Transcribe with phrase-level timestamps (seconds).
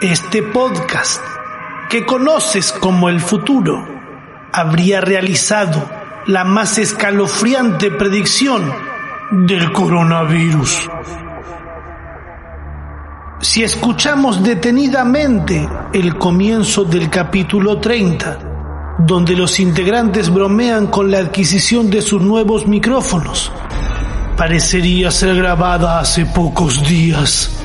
[0.00, 1.20] Este podcast,
[1.90, 3.84] que conoces como el futuro,
[4.52, 5.90] habría realizado
[6.28, 8.72] la más escalofriante predicción
[9.32, 10.88] del coronavirus.
[13.40, 18.38] Si escuchamos detenidamente el comienzo del capítulo 30,
[19.00, 23.50] donde los integrantes bromean con la adquisición de sus nuevos micrófonos,
[24.36, 27.64] parecería ser grabada hace pocos días.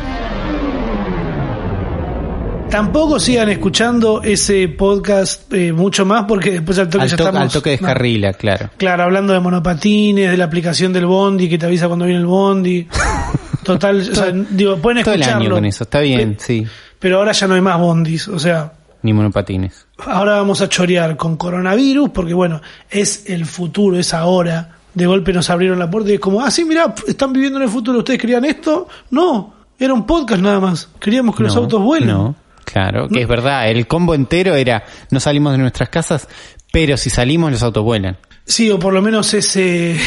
[2.73, 7.41] Tampoco sigan escuchando ese podcast eh, mucho más porque después al toque Al, ya estamos...
[7.43, 8.71] al toque descarrila, claro.
[8.77, 12.25] Claro, hablando de monopatines, de la aplicación del Bondi que te avisa cuando viene el
[12.25, 12.87] Bondi.
[13.63, 15.45] Total, o sea, digo, pueden Todo el escucharlo.
[15.45, 16.65] año con eso, está bien, sí.
[16.97, 19.85] Pero ahora ya no hay más Bondis, o sea, Ni monopatines.
[20.07, 24.77] ahora vamos a chorear con coronavirus porque bueno, es el futuro, es ahora.
[24.95, 27.65] De golpe nos abrieron la puerta y es como, ah, sí, mirá, están viviendo en
[27.65, 28.87] el futuro, ¿ustedes querían esto?
[29.11, 30.89] No, era un podcast nada más.
[30.99, 32.09] Queríamos que los autos vuelen.
[32.09, 33.69] No, claro, que es verdad.
[33.69, 36.27] El combo entero era, no salimos de nuestras casas,
[36.71, 38.17] pero si salimos los autos vuelan.
[38.45, 39.97] Sí, o por lo menos ese,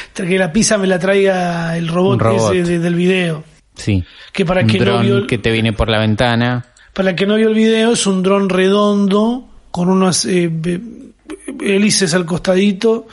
[0.14, 2.54] que la pizza me la traiga el robot, robot.
[2.54, 3.44] ese de- del video.
[3.76, 4.04] Sí.
[4.32, 6.64] Que para Un que no vio el- que te viene por la ventana.
[6.92, 10.50] Para el que no vio el video, es un dron redondo con unas eh,
[11.60, 13.06] hélices al costadito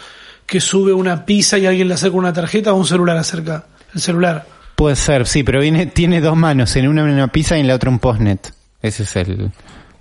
[0.45, 4.01] que sube una pizza y alguien le acerca una tarjeta o un celular acerca el
[4.01, 4.45] celular.
[4.75, 7.75] Puede ser, sí, pero viene, tiene dos manos, en una una pizza y en la
[7.75, 8.51] otra un postnet.
[8.81, 9.51] Ese es el...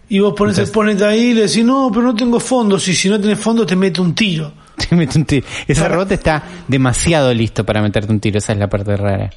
[0.09, 2.87] Y vos pones el ponete ahí y le decís, no, pero no tengo fondos.
[2.89, 4.53] Y si no tenés fondos, te mete un tiro.
[4.89, 5.47] te mete un tiro.
[5.69, 9.31] Ese Para- robot está demasiado listo para meterte un tiro, esa es la parte rara.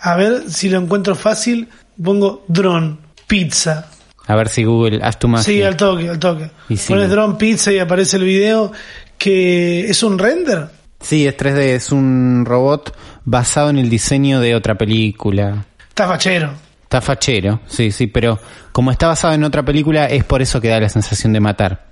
[0.00, 1.68] A ver si lo encuentro fácil.
[2.02, 3.90] Pongo dron, pizza.
[4.26, 5.44] A ver si Google, haz tu magia.
[5.44, 6.50] Sí, al toque, al toque.
[6.70, 6.92] Y sí.
[6.92, 8.72] Pones dron, pizza y aparece el video
[9.18, 10.70] que es un render.
[11.00, 15.66] Sí, es 3D, es un robot basado en el diseño de otra película.
[15.90, 16.52] Está fachero.
[16.94, 18.38] Está fachero, sí, sí, pero
[18.70, 21.86] como está basado en otra película es por eso que da la sensación de matar.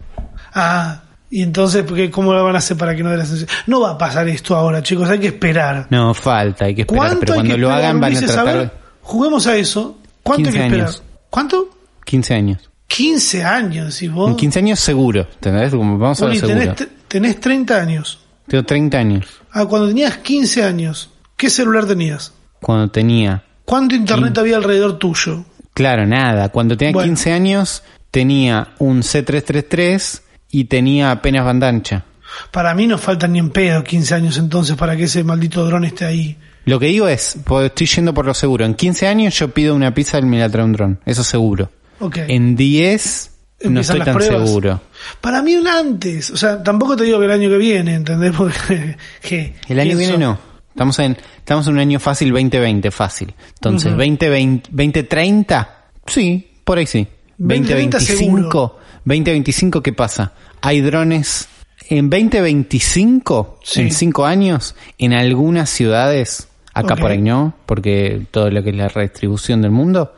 [0.54, 3.48] Ah, y entonces, ¿cómo lo van a hacer para que no dé la sensación?
[3.66, 5.88] No va a pasar esto ahora, chicos, hay que esperar.
[5.90, 9.44] No, falta, hay que esperar, ¿Cuánto pero cuando lo hagan van a tratar ver, juguemos
[9.48, 9.98] a eso.
[10.22, 10.86] ¿Cuánto hay que 15 esperar?
[10.86, 11.02] años.
[11.30, 11.70] ¿Cuánto?
[12.04, 12.70] 15 años.
[12.86, 14.30] 15 años, decís vos.
[14.30, 15.72] En 15 años seguro, ¿entendés?
[15.72, 16.60] Vamos a Uli, ver seguro.
[16.74, 18.20] tenés, tre- tenés 30 años.
[18.46, 19.26] Tengo 30 años.
[19.50, 22.32] Ah, cuando tenías 15 años, ¿qué celular tenías?
[22.60, 25.44] Cuando tenía, ¿Cuánto internet había alrededor tuyo?
[25.74, 27.08] claro, nada, cuando tenía Bueno.
[27.08, 32.04] 15 años tenía un C333 y tenía apenas banda ancha.
[32.50, 35.84] Para mí no faltan ni en pedo 15 años entonces para que ese maldito dron
[35.84, 36.36] esté ahí.
[36.64, 38.64] Lo que digo es, pues, estoy yendo por lo seguro.
[38.64, 41.00] En 15 años yo pido una pizza la trae un dron.
[41.04, 41.70] Eso seguro.
[41.98, 42.18] Ok.
[42.28, 43.30] En 10
[43.64, 44.48] no estoy tan pruebas.
[44.48, 44.80] seguro.
[45.20, 46.30] Para mí un antes.
[46.30, 48.32] O sea, tampoco te digo que el año que viene, ¿entendés?
[48.36, 50.38] Porque, que El año que viene no.
[50.72, 53.34] Estamos en, estamos en un año fácil 2020, fácil.
[53.54, 53.98] Entonces, Ujú.
[53.98, 57.06] 2020, 2030, sí, por ahí sí.
[57.38, 60.32] 2030 2025, 2025, ¿qué pasa?
[60.60, 61.48] Hay drones
[61.88, 63.80] en 2025, Sí.
[63.82, 68.76] en 5 años, en algunas ciudades, acá por ahí no, porque todo lo que es
[68.76, 70.14] la redistribución del mundo,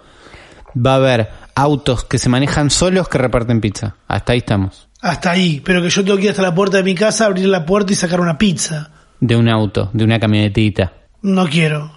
[0.74, 3.96] va a haber autos que se manejan solos que reparten pizza.
[4.08, 4.88] Hasta ahí estamos.
[5.00, 5.60] Hasta ahí.
[5.64, 7.92] Pero que yo tengo que ir hasta la puerta de mi casa, abrir la puerta
[7.92, 8.90] y sacar una pizza.
[9.26, 10.92] De un auto, de una camionetita.
[11.22, 11.90] No quiero.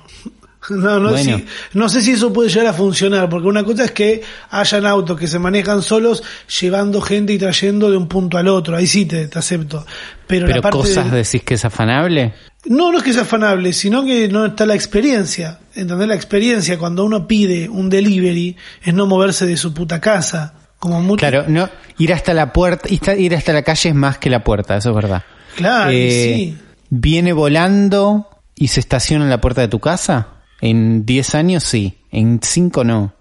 [0.70, 1.38] No, no, Bueno.
[1.38, 4.86] si- no sé si eso puede llegar a funcionar, porque una cosa es que hayan
[4.86, 6.24] autos que se manejan solos
[6.60, 9.86] llevando gente y trayendo de un punto al otro, ahí sí te, te acepto.
[10.26, 12.34] Pero, Pero la parte cosas de- decís que es afanable.
[12.66, 15.60] No, no es que sea afanable, sino que no está la experiencia.
[15.76, 16.08] ¿Entendés?
[16.08, 20.54] La experiencia cuando uno pide un delivery es no moverse de su puta casa.
[20.80, 21.20] Como mucho.
[21.22, 24.30] Claro, no, ir hasta la puerta, ir hasta- ir hasta la calle es más que
[24.30, 25.24] la puerta, eso es verdad.
[25.56, 26.58] Claro, Eh, sí.
[26.90, 30.28] ¿Viene volando y se estaciona en la puerta de tu casa?
[30.62, 33.14] En 10 años sí, en 5 no.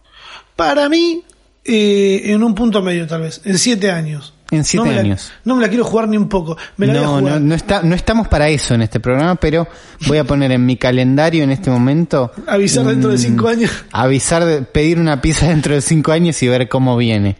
[0.54, 1.22] Para mí,
[1.64, 4.32] eh, en un punto medio tal vez, en siete años.
[4.52, 5.32] En siete No me la- años.
[5.44, 6.56] no me la quiero jugar ni un poco.
[6.76, 7.32] Me la voy a No, jugar.
[7.34, 9.66] no, no, está, no estamos para eso en este programa, pero
[10.06, 12.30] voy a poner en mi calendario en este momento.
[12.46, 13.70] Avisar dentro de un- cinco años.
[13.90, 17.36] Avisar, de, pedir una pizza dentro de 5 años y ver cómo viene.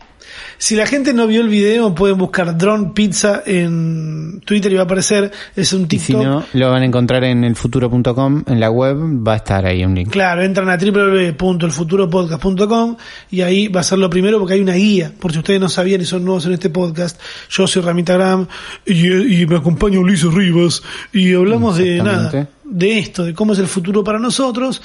[0.58, 4.82] Si la gente no vio el video, pueden buscar Drone Pizza en Twitter y va
[4.82, 5.31] a aparecer.
[5.55, 6.20] Es un Y TikTok.
[6.20, 9.85] si no, lo van a encontrar en elfuturo.com, en la web, va a estar ahí
[9.85, 10.11] un link.
[10.11, 12.97] Claro, entran a www.elfuturopodcast.com
[13.31, 15.12] y ahí va a ser lo primero porque hay una guía.
[15.19, 17.20] Por si ustedes no sabían y son nuevos en este podcast,
[17.50, 18.47] yo soy Ramita Gram
[18.85, 20.82] y, y me acompaña Ulises Rivas
[21.12, 24.82] y hablamos de nada, de esto, de cómo es el futuro para nosotros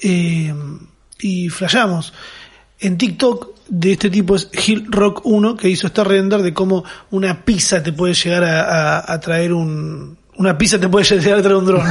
[0.00, 0.52] eh,
[1.20, 2.12] y flasheamos.
[2.84, 6.84] En TikTok de este tipo es Hill Rock 1 que hizo este render de cómo
[7.10, 10.16] una pizza te puede llegar a, a- a traer un...
[10.36, 11.86] Una pizza te puede llegar a traer un dron.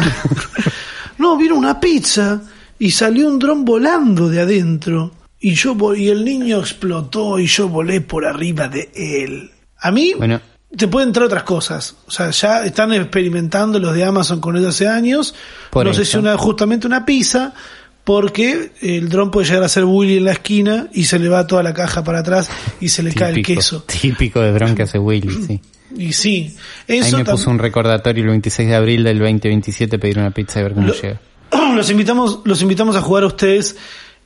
[1.17, 2.41] no, vino una pizza
[2.79, 5.11] y salió un dron volando de adentro.
[5.39, 9.49] y yo y el niño explotó y yo volé por arriba de él.
[9.79, 10.39] A mí Bueno,
[10.75, 11.95] te pueden entrar otras cosas.
[12.07, 15.33] O sea, ya están experimentando los de Amazon con eso hace años.
[15.69, 17.53] Por no sé si una, justamente una pizza,
[18.03, 21.47] porque el dron puede llegar a ser Willy en la esquina y se le va
[21.47, 22.49] toda la caja para atrás
[22.81, 23.83] y se le cae el queso.
[23.83, 25.61] típico de dron que hace Willy, sí.
[25.95, 26.55] Y sí,
[26.89, 30.31] Ahí eso me tam- puso un recordatorio el 26 de abril del 2027 pedir una
[30.31, 31.21] pizza y ver cómo Lo- llega.
[31.75, 33.77] los invitamos, los invitamos a jugar a ustedes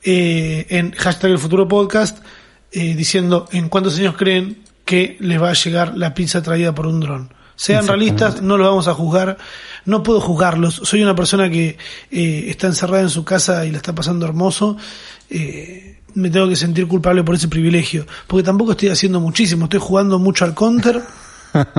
[0.02, 2.18] eh, en hashtag el futuro podcast
[2.72, 6.86] eh, diciendo en cuántos años creen que les va a llegar la pizza traída por
[6.86, 7.32] un dron.
[7.58, 9.36] Sean realistas, no los vamos a juzgar,
[9.84, 10.80] no puedo juzgarlos.
[10.84, 11.76] Soy una persona que
[12.08, 14.76] eh, está encerrada en su casa y la está pasando hermoso.
[15.28, 19.80] Eh, me tengo que sentir culpable por ese privilegio, porque tampoco estoy haciendo muchísimo, estoy
[19.80, 21.02] jugando mucho al counter.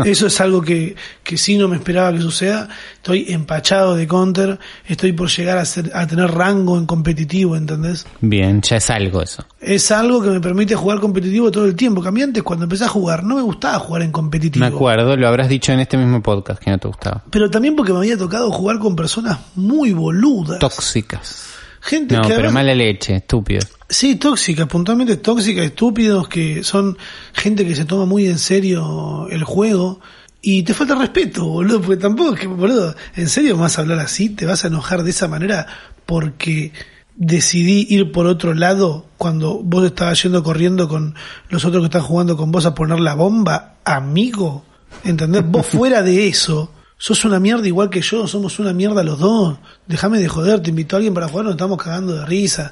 [0.06, 2.70] Eso es algo que, que sí no me esperaba que suceda.
[2.96, 8.06] Estoy empachado de counter, estoy por llegar a, ser, a tener rango en competitivo, ¿entendés?
[8.22, 9.46] Bien, ya es algo eso.
[9.60, 12.02] Es algo que me permite jugar competitivo todo el tiempo.
[12.02, 14.66] Que a mí antes cuando empecé a jugar no me gustaba jugar en competitivo.
[14.66, 17.24] Me acuerdo, lo habrás dicho en este mismo podcast que no te gustaba.
[17.30, 20.60] Pero también porque me había tocado jugar con personas muy boludas.
[20.60, 21.49] Tóxicas.
[21.82, 23.62] Gente No, que pero mala leche, estúpido.
[23.88, 26.98] Sí, tóxicas, puntualmente tóxicas, estúpidos, que son
[27.34, 30.00] gente que se toma muy en serio el juego.
[30.42, 34.00] Y te falta respeto, boludo, porque tampoco es que, boludo, ¿en serio vas a hablar
[34.00, 34.30] así?
[34.30, 35.68] ¿Te vas a enojar de esa manera
[36.06, 36.72] porque
[37.16, 41.16] decidí ir por otro lado cuando vos estabas yendo corriendo con
[41.50, 43.76] los otros que están jugando con vos a poner la bomba?
[43.84, 44.64] Amigo,
[45.04, 45.44] ¿entendés?
[45.46, 49.58] Vos fuera de eso, sos una mierda igual que yo, somos una mierda los dos.
[49.88, 52.72] Déjame de joder, te invito a alguien para jugar, nos estamos cagando de risa.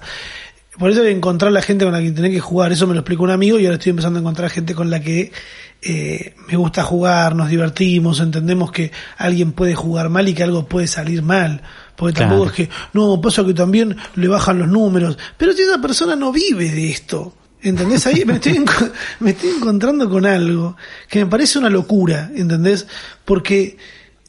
[0.77, 2.71] Por eso hay que encontrar la gente con la que tenés que jugar.
[2.71, 4.99] Eso me lo explicó un amigo y ahora estoy empezando a encontrar gente con la
[4.99, 5.31] que
[5.81, 10.67] eh, me gusta jugar, nos divertimos, entendemos que alguien puede jugar mal y que algo
[10.67, 11.61] puede salir mal.
[11.95, 12.51] Porque tampoco Claro.
[12.51, 15.17] es que, no, pasa que también le bajan los números.
[15.37, 17.33] Pero si esa persona no vive de esto.
[17.59, 18.05] ¿Entendés?
[18.05, 18.63] Ahí me estoy,
[19.19, 20.77] me estoy encontrando con algo
[21.09, 22.85] que me parece una locura, ¿entendés?
[23.25, 23.77] Porque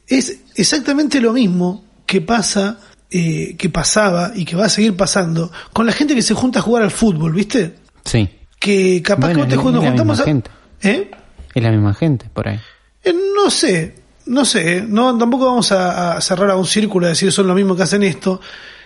[0.09, 2.79] es exactamente lo mismo que pasa,
[3.11, 6.59] eh, que pasaba y que va a seguir pasando con la gente que se junta
[6.59, 7.75] a jugar al fútbol, ¿viste?
[8.05, 8.29] Sí.
[8.59, 10.27] Que capaz Bueno, que vos te nos juntamos misma a...
[10.27, 10.51] gente.
[10.83, 11.11] ¿Eh?
[11.55, 12.59] Es la misma gente por ahí.
[13.05, 13.95] Eh, no sé,
[14.27, 17.55] no sé, no, tampoco vamos a, a cerrar a un círculo y decir son lo
[17.55, 18.41] mismo que hacen esto.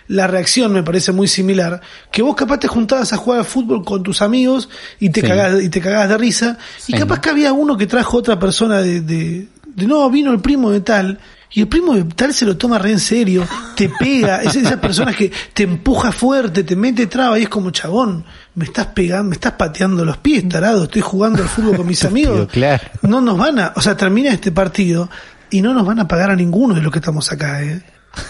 [0.09, 1.79] La reacción me parece muy similar,
[2.11, 4.67] que vos capaz te juntabas a jugar al fútbol con tus amigos
[4.99, 5.27] y te Sí.
[5.27, 8.79] cagás, y te cagabas de risa, y capaz que había uno que trajo otra persona
[8.81, 11.19] de, de, de no, vino el primo de tal,
[11.51, 14.77] y el primo de tal se lo toma re en serio, te pega, es esas
[14.77, 18.25] personas que te empuja fuerte, te mete traba y es como chabón,
[18.55, 22.03] me estás pegando, me estás pateando los pies, tarado, estoy jugando al fútbol con mis
[22.05, 22.47] amigos.
[22.51, 22.83] claro.
[23.03, 25.09] No nos van a, o sea, termina este partido
[25.49, 27.81] y no nos van a pagar a ninguno de los que estamos acá, eh.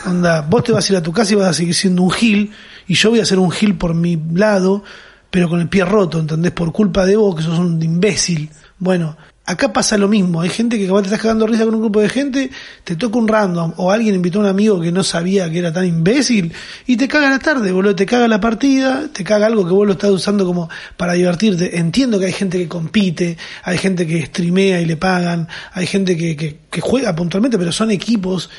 [0.06, 2.12] Onda, vos te vas a ir a tu casa y vas a seguir siendo un
[2.12, 2.52] gil,
[2.88, 4.84] y yo voy a ser un gil por mi lado,
[5.30, 6.52] pero con el pie roto, ¿entendés?
[6.52, 8.50] Por culpa de vos, que sos un imbécil.
[8.78, 11.82] Bueno, acá pasa lo mismo, hay gente que capaz te estás cagando risa con un
[11.82, 12.50] grupo de gente,
[12.86, 15.74] te toca un random, o alguien invitó a un amigo que no sabía que era
[15.74, 16.54] tan imbécil,
[16.88, 19.86] y te caga la tarde, boludo, te caga la partida, te caga algo que vos
[19.86, 21.78] lo estás usando como para divertirte.
[21.78, 26.16] Entiendo que hay gente que compite, hay gente que streamea y le pagan, hay gente
[26.16, 28.50] que, que, que juega puntualmente, pero son equipos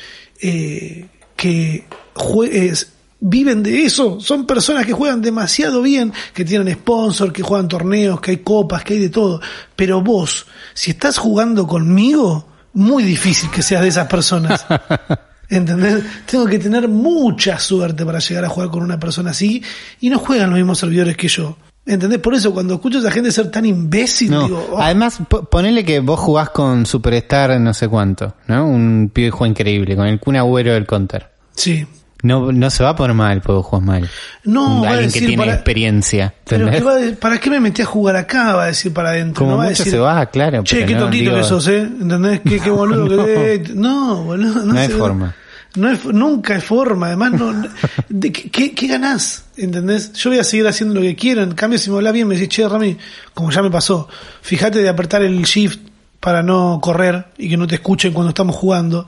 [0.41, 6.73] eh, que jue- es- viven de eso, son personas que juegan demasiado bien, que tienen
[6.75, 9.41] sponsor, que juegan torneos, que hay copas, que hay de todo.
[9.75, 14.65] Pero vos, si estás jugando conmigo, muy difícil que seas de esas personas.
[15.49, 16.03] ¿Entendés?
[16.25, 19.61] Tengo que tener mucha suerte para llegar a jugar con una persona así
[20.01, 21.55] y no juegan los mismos servidores que yo.
[21.85, 22.17] ¿Entendés?
[22.17, 25.43] Por eso cuando escucho a esa gente ser tan imbécil, No, digo, oh, además, po-
[25.45, 28.65] ponele que vos jugás con Superstar no sé cuánto, ¿no?
[28.67, 31.29] Un pibe juega increíble, con el Kun Agüero del Counter.
[31.55, 31.85] sí.
[32.25, 34.09] No, no se va por mal, porque jugás mal.
[34.43, 36.33] No, va a Alguien que tiene para- experiencia.
[36.43, 36.81] Pero ¿entendés?
[36.81, 38.55] ¿qué va a de- ¿para qué me metí a jugar acá?
[38.55, 39.39] Va a decir para adentro.
[39.39, 41.43] Como no va a decir, se va, claro, Che, pero qué no, tontito digo- que
[41.43, 41.81] sos, ¿eh?
[41.81, 42.41] ¿Entendés?
[42.41, 43.23] Qué, qué boludo que No.
[43.25, 44.65] te- No, boludo.
[44.65, 45.35] No, No hay forma.
[45.75, 47.07] No nunca es forma.
[47.07, 47.53] Además, no,
[48.09, 49.45] de, ¿qué, qué, qué ganás?
[49.57, 50.13] ¿Entendés?
[50.13, 51.43] Yo voy a seguir haciendo lo que quiero.
[51.43, 52.97] En cambio, si me hablas bien, me decís, che, Rami,
[53.33, 54.07] como ya me pasó,
[54.41, 55.79] fíjate de apretar el shift
[56.21, 59.05] para no correr y que no te escuchen cuando estamos jugando.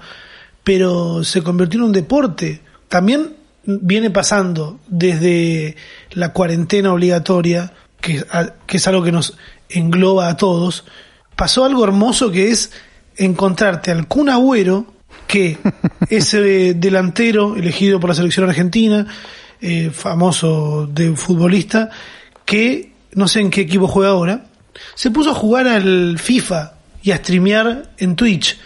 [0.64, 2.62] Pero se convirtió en un deporte.
[2.88, 3.34] También
[3.65, 5.75] viene pasando desde
[6.12, 9.38] la cuarentena obligatoria, que, a- que es algo que nos
[9.70, 10.86] engloba a todos,
[11.36, 12.72] pasó algo hermoso que es
[13.17, 14.94] encontrarte al Kun Agüero,
[15.27, 15.58] que
[16.10, 19.06] es eh, delantero elegido por la selección argentina,
[19.60, 21.89] eh, famoso de futbolista,
[22.46, 24.46] que no sé en qué equipo juega ahora,
[24.96, 28.58] se puso a jugar al FIFA y a streamear en Twitch.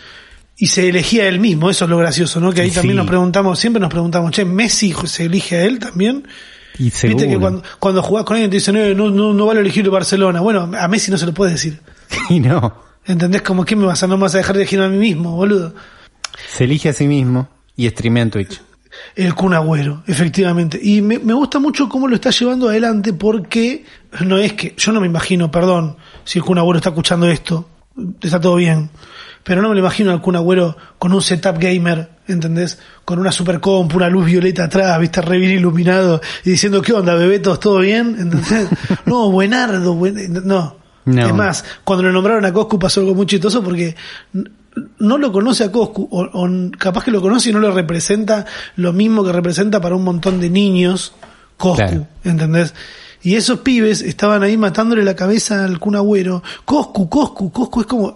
[0.61, 2.51] Y se elegía él mismo, eso es lo gracioso, ¿no?
[2.53, 2.75] Que ahí Sí.
[2.75, 6.27] también nos preguntamos, siempre nos preguntamos, che, Messi se elige a él también.
[6.77, 7.39] Y Viste que seguro.
[7.41, 10.39] cuando, cuando jugás con alguien te dicen, "Eh, no, no, no vale elegir el Barcelona.
[10.39, 11.79] Bueno, a Messi no se lo puede decir.
[12.29, 12.75] Y no.
[13.05, 13.41] ¿Entendés?
[13.41, 15.35] Como que me vas a, no me vas a dejar de elegir a mí mismo,
[15.35, 15.73] boludo.
[16.47, 18.61] Se elige a sí mismo y streamea en Twitch.
[19.15, 20.79] El Kun Agüero, efectivamente.
[20.81, 23.83] Y me, me gusta mucho cómo lo está llevando adelante porque
[24.23, 27.67] no es que, yo no me imagino, perdón, si el Kun Agüero está escuchando esto,
[28.21, 28.89] está todo bien.
[29.43, 32.77] Pero no me lo imagino al Kun Agüero con un setup gamer, ¿entendés?
[33.05, 36.93] Con una super comp, una luz violeta atrás, viste, re bien iluminado, y diciendo, ¿qué
[36.93, 37.59] onda, bebetos?
[37.59, 38.15] ¿Todo bien?
[38.19, 38.67] ¿Entendés?
[39.05, 40.33] no, buenardo, buen...
[40.45, 40.79] no.
[41.03, 41.25] No.
[41.25, 43.95] Es más, cuando le nombraron a Coscu pasó algo muy chistoso porque
[44.99, 48.45] no lo conoce a Coscu, o, o capaz que lo conoce y no lo representa
[48.75, 51.13] lo mismo que representa para un montón de niños
[51.57, 52.07] Coscu, Claro.
[52.23, 52.75] ¿entendés?
[53.23, 56.43] Y esos pibes estaban ahí matándole la cabeza al Kun Agüero.
[56.65, 58.15] Coscu, Coscu, Coscu es como...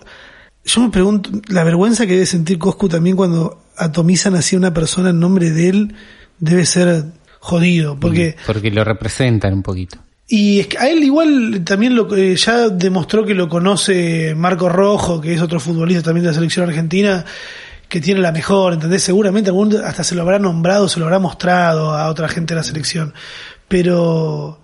[0.65, 4.73] Yo me pregunto, la vergüenza que debe sentir Coscu también cuando atomizan así a una
[4.73, 5.95] persona en nombre de él
[6.39, 7.05] debe ser
[7.39, 8.35] jodido, porque...
[8.47, 9.99] Porque lo representan un poquito.
[10.27, 14.67] Y es que a él igual también lo eh, ya demostró que lo conoce Marco
[14.67, 17.23] Rojo, que es otro futbolista también de la selección argentina,
[17.87, 19.03] que tiene la mejor, ¿entendés?
[19.03, 22.59] Seguramente algún hasta se lo habrá nombrado, se lo habrá mostrado a otra gente de
[22.59, 23.13] la selección.
[23.67, 24.61] Pero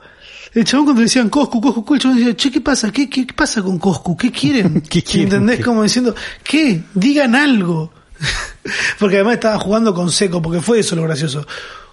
[0.54, 2.92] el chabón cuando decían Coscu, Coscu, Coscu, el chabón decía, che, ¿qué pasa?
[2.92, 4.18] ¿Qué, qué, qué pasa con Coscu?
[4.18, 4.82] ¿Qué quieren?
[4.90, 5.28] ¿Qué quieren?
[5.34, 5.58] ¿Entendés?
[5.58, 5.64] ¿Qué?
[5.64, 6.82] Como diciendo, ¿qué?
[6.94, 7.92] Digan algo.
[9.00, 11.46] porque además estaba jugando con seco, porque fue eso lo gracioso.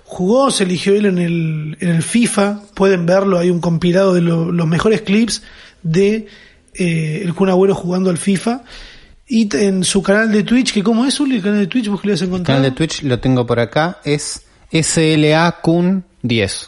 [0.05, 4.23] Jugó, se eligió él en el, en el FIFA, pueden verlo, hay un compilado de
[4.23, 5.43] lo- los mejores clips
[5.83, 6.27] de
[6.75, 8.63] eh, el Kun Agüero jugando al FIFA.
[9.27, 12.01] Y en su canal de Twitch, que cómo es, Uli, el canal de Twitch, vos
[12.01, 12.59] que le has El encontrado.
[12.59, 13.99] canal de Twitch lo tengo por acá.
[14.03, 16.68] Es SLA Kun 10.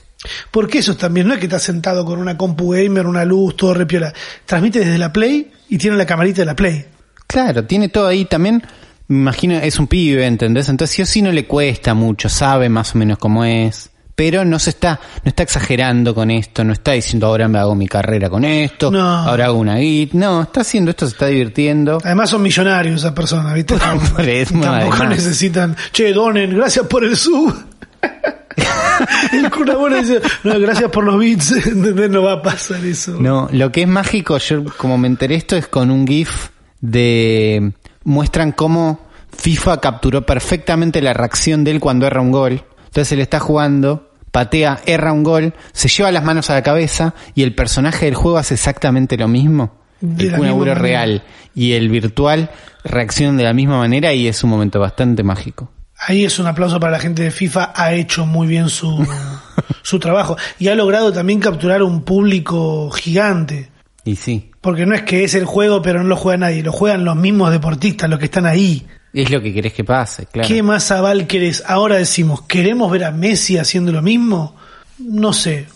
[0.50, 3.72] Porque eso también, no es que está sentado con una compu gamer, una luz, todo
[3.74, 4.12] repiola.
[4.46, 6.84] Transmite desde la Play y tiene la camarita de la Play.
[7.26, 8.62] Claro, tiene todo ahí también.
[9.08, 10.68] Me imagino, es un pibe, ¿entendés?
[10.68, 13.90] Entonces sí o sí no le cuesta mucho, sabe más o menos cómo es.
[14.14, 17.74] Pero no se está, no está exagerando con esto, no está diciendo ahora me hago
[17.74, 19.00] mi carrera con esto, No.
[19.00, 20.12] ahora hago una git.
[20.12, 21.98] No, está haciendo esto, se está divirtiendo.
[22.04, 23.74] Además son millonarios esas personas, ¿viste?
[24.14, 25.08] Por eso, Tampoco además.
[25.16, 27.54] necesitan, che, donen, gracias por el sub.
[29.32, 32.10] el cura bueno dice, no, gracias por los bits, ¿entendés?
[32.10, 33.16] No va a pasar eso.
[33.18, 36.48] No, lo que es mágico, yo como me enteré esto es con un GIF
[36.80, 37.72] de
[38.04, 39.00] muestran cómo
[39.36, 42.64] FIFA capturó perfectamente la reacción de él cuando erra un gol.
[42.86, 47.14] Entonces él está jugando, patea, erra un gol, se lleva las manos a la cabeza
[47.34, 49.78] y el personaje del juego hace exactamente lo mismo.
[50.00, 51.22] De el Kun Agüero real
[51.54, 52.50] y el virtual
[52.84, 55.70] reaccionan de la misma manera y es un momento bastante mágico.
[56.06, 59.06] Ahí es un aplauso para la gente de FIFA, ha hecho muy bien su,
[59.82, 60.36] su trabajo.
[60.58, 63.70] Y ha logrado también capturar un público gigante.
[64.04, 66.72] Y sí, Porque no es que es el juego, pero no lo juega nadie, lo
[66.72, 68.86] juegan los mismos deportistas, los que están ahí.
[69.12, 70.48] es lo que querés que pase, claro.
[70.48, 71.62] ¿Qué más aval querés?
[71.66, 74.56] Ahora decimos, ¿queremos ver a Messi haciendo lo mismo?
[74.98, 75.66] No sé.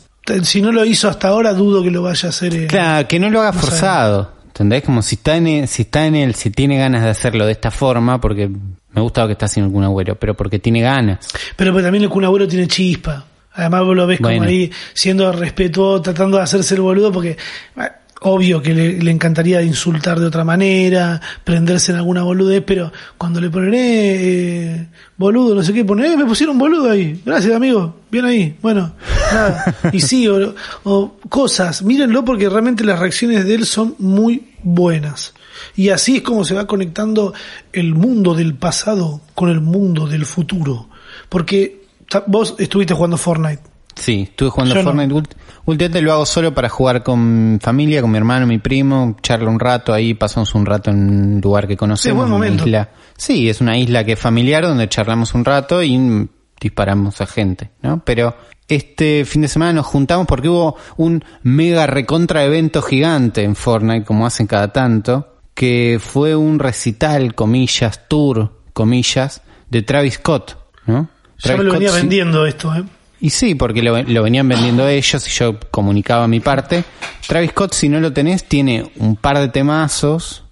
[0.42, 2.54] Si no lo hizo hasta ahora, dudo que lo vaya a hacer.
[2.54, 4.32] eh, Claro, que no lo haga forzado.
[4.46, 4.82] ¿Entendés?
[4.84, 7.70] Como si está en si está en él, si tiene ganas de hacerlo de esta
[7.70, 8.48] forma, porque
[8.94, 11.28] me gusta lo que está haciendo algún agüero, pero porque tiene ganas.
[11.56, 13.24] Pero pues también el Kun Agüero tiene chispa.
[13.52, 14.38] Además vos lo ves Bueno.
[14.38, 17.36] como ahí siendo respetuoso, tratando de hacerse el boludo porque
[17.76, 17.90] ah,
[18.22, 23.40] obvio que le, le encantaría insultar de otra manera, prenderse en alguna boludez, pero cuando
[23.40, 24.86] le ponen eh,
[25.16, 27.20] boludo, no sé qué, pone, eh, me pusieron boludo ahí.
[27.24, 28.56] Gracias amigo, bien ahí.
[28.62, 28.94] Bueno,
[29.32, 29.74] nada.
[29.92, 35.33] Y sí, o, o cosas, mírenlo porque realmente las reacciones de él son muy buenas.
[35.76, 37.34] Y así es como se va conectando
[37.72, 40.88] el mundo del pasado con el mundo del futuro.
[41.28, 41.84] Porque
[42.26, 43.62] vos estuviste jugando Fortnite.
[43.94, 44.90] Sí, estuve jugando Yo no.
[44.90, 45.34] Fortnite.
[45.66, 49.58] Últimamente lo hago solo para jugar con familia, con mi hermano, mi primo, charla un
[49.58, 52.90] rato ahí, pasamos un rato en un lugar que conocemos, buen una isla.
[53.16, 56.28] Sí, es una isla que es familiar donde charlamos un rato y mm,
[56.60, 58.02] disparamos a gente, ¿no?
[58.04, 58.36] Pero
[58.68, 64.04] este fin de semana nos juntamos porque hubo un mega recontra evento gigante en Fortnite,
[64.04, 71.08] como hacen cada tanto, que fue un recital, comillas, tour, comillas, de Travis Scott, ¿no?
[71.38, 72.84] Ya Travis me lo venía vendiendo esto, ¿eh?
[73.20, 76.84] y sí, porque lo, lo venían vendiendo ellos y yo comunicaba mi parte.
[77.26, 80.44] Travis Scott, si no lo tenés, tiene un par de temazos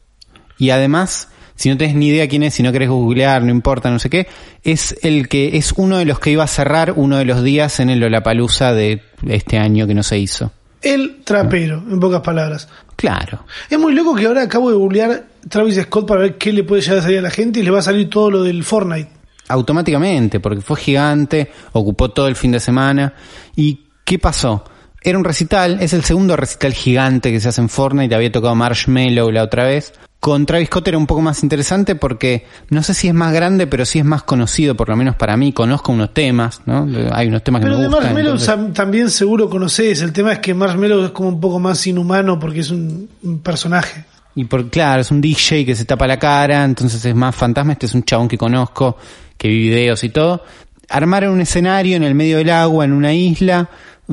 [0.56, 3.90] y además, si no tenés ni idea quién es, si no querés googlear, no importa,
[3.90, 4.26] no sé qué,
[4.62, 7.78] es el que es uno de los que iba a cerrar uno de los días
[7.80, 10.52] en el Lollapalooza de este año que no se hizo.
[10.80, 12.68] El trapero, en pocas palabras.
[13.02, 13.44] Claro.
[13.68, 16.82] Es muy loco que ahora acabo de googlear Travis Scott para ver qué le puede
[16.82, 19.11] llegar a salir a la gente y le va a salir todo lo del Fortnite.
[19.49, 23.12] automáticamente, porque fue gigante, ocupó todo el fin de semana.
[23.56, 24.62] ¿Y qué pasó?
[25.02, 28.54] Era un recital, es el segundo recital gigante que se hace en Fortnite, había tocado
[28.54, 32.95] Marshmallow la otra vez, Con Travis Scott era un poco más interesante porque no sé
[32.95, 35.52] si es más grande, pero sí es más conocido, por lo menos para mí.
[35.52, 36.87] Conozco unos temas, ¿no?
[37.11, 38.05] Hay unos temas que Pero me de gustan.
[38.14, 40.00] Marshmello entonces- también seguro conoces.
[40.00, 43.41] El tema es que Marshmello es como un poco más inhumano porque es un, un
[43.41, 44.05] personaje.
[44.37, 47.73] Y por, claro, es un DJ que se tapa la cara, entonces es más fantasma.
[47.73, 48.97] Este es un chabón que conozco,
[49.37, 50.45] que vi videos y todo.
[50.88, 53.69] Armaron un escenario en el medio del agua, en una isla.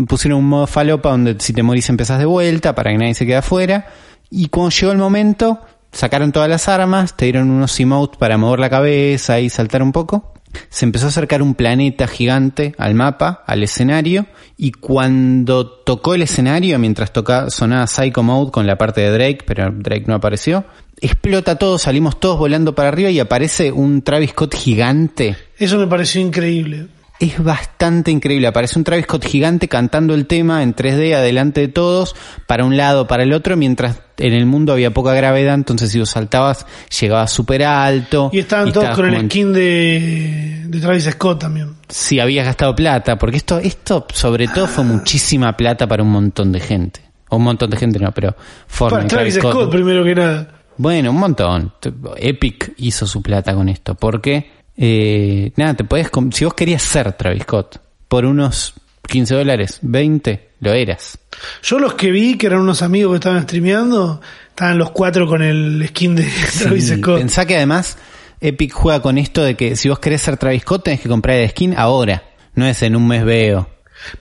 [0.07, 3.27] Pusieron un modo falopa donde si te morís empezás de vuelta para que nadie se
[3.27, 3.85] quede afuera.
[4.31, 5.59] Y cuando llegó el momento,
[5.91, 9.91] sacaron todas las armas, te dieron unos emotes para mover la cabeza y saltar un
[9.91, 10.33] poco.
[10.69, 14.25] Se empezó a acercar un planeta gigante al mapa, al escenario,
[14.57, 19.43] y cuando tocó el escenario, mientras toca, sonaba Psycho Mode con la parte de Drake,
[19.45, 20.65] pero Drake no apareció,
[21.01, 25.37] explota todo, salimos todos volando para arriba y aparece un Travis Scott gigante.
[25.57, 26.87] Eso me pareció increíble.
[27.19, 31.67] Es bastante increíble, aparece un Travis Scott gigante cantando el tema en 3D adelante de
[31.67, 32.15] todos,
[32.47, 35.99] para un lado, para el otro, mientras en el mundo había poca gravedad, entonces si
[35.99, 36.65] vos saltabas
[36.97, 38.29] llegabas súper alto.
[38.31, 41.75] Y estaban todos con el skin de, de Travis Scott también.
[41.89, 46.53] si habías gastado plata, porque esto, esto sobre todo fue muchísima plata para un montón
[46.53, 47.01] de gente.
[47.27, 48.33] O un montón de gente no, pero
[48.67, 50.59] Fortnite, Para Travis Travis Scott, primero que nada.
[50.77, 51.73] Bueno, un montón.
[52.15, 57.11] Epic hizo su plata con esto, porque eh, nada, te podés, si vos querías ser
[57.11, 58.75] Travis Scott por unos
[59.07, 61.17] 15 dólares, 20, lo eras.
[61.61, 65.41] Yo los que vi, que eran unos amigos que estaban streameando, estaban los cuatro con
[65.41, 66.23] el skin de
[66.59, 67.17] Travis Sí, Scott.
[67.17, 67.97] Pensá que además
[68.39, 71.35] Epic juega con esto de que si vos querés ser Travis Scott tenés que comprar
[71.35, 72.23] el skin ahora,
[72.55, 73.67] no es en un mes veo.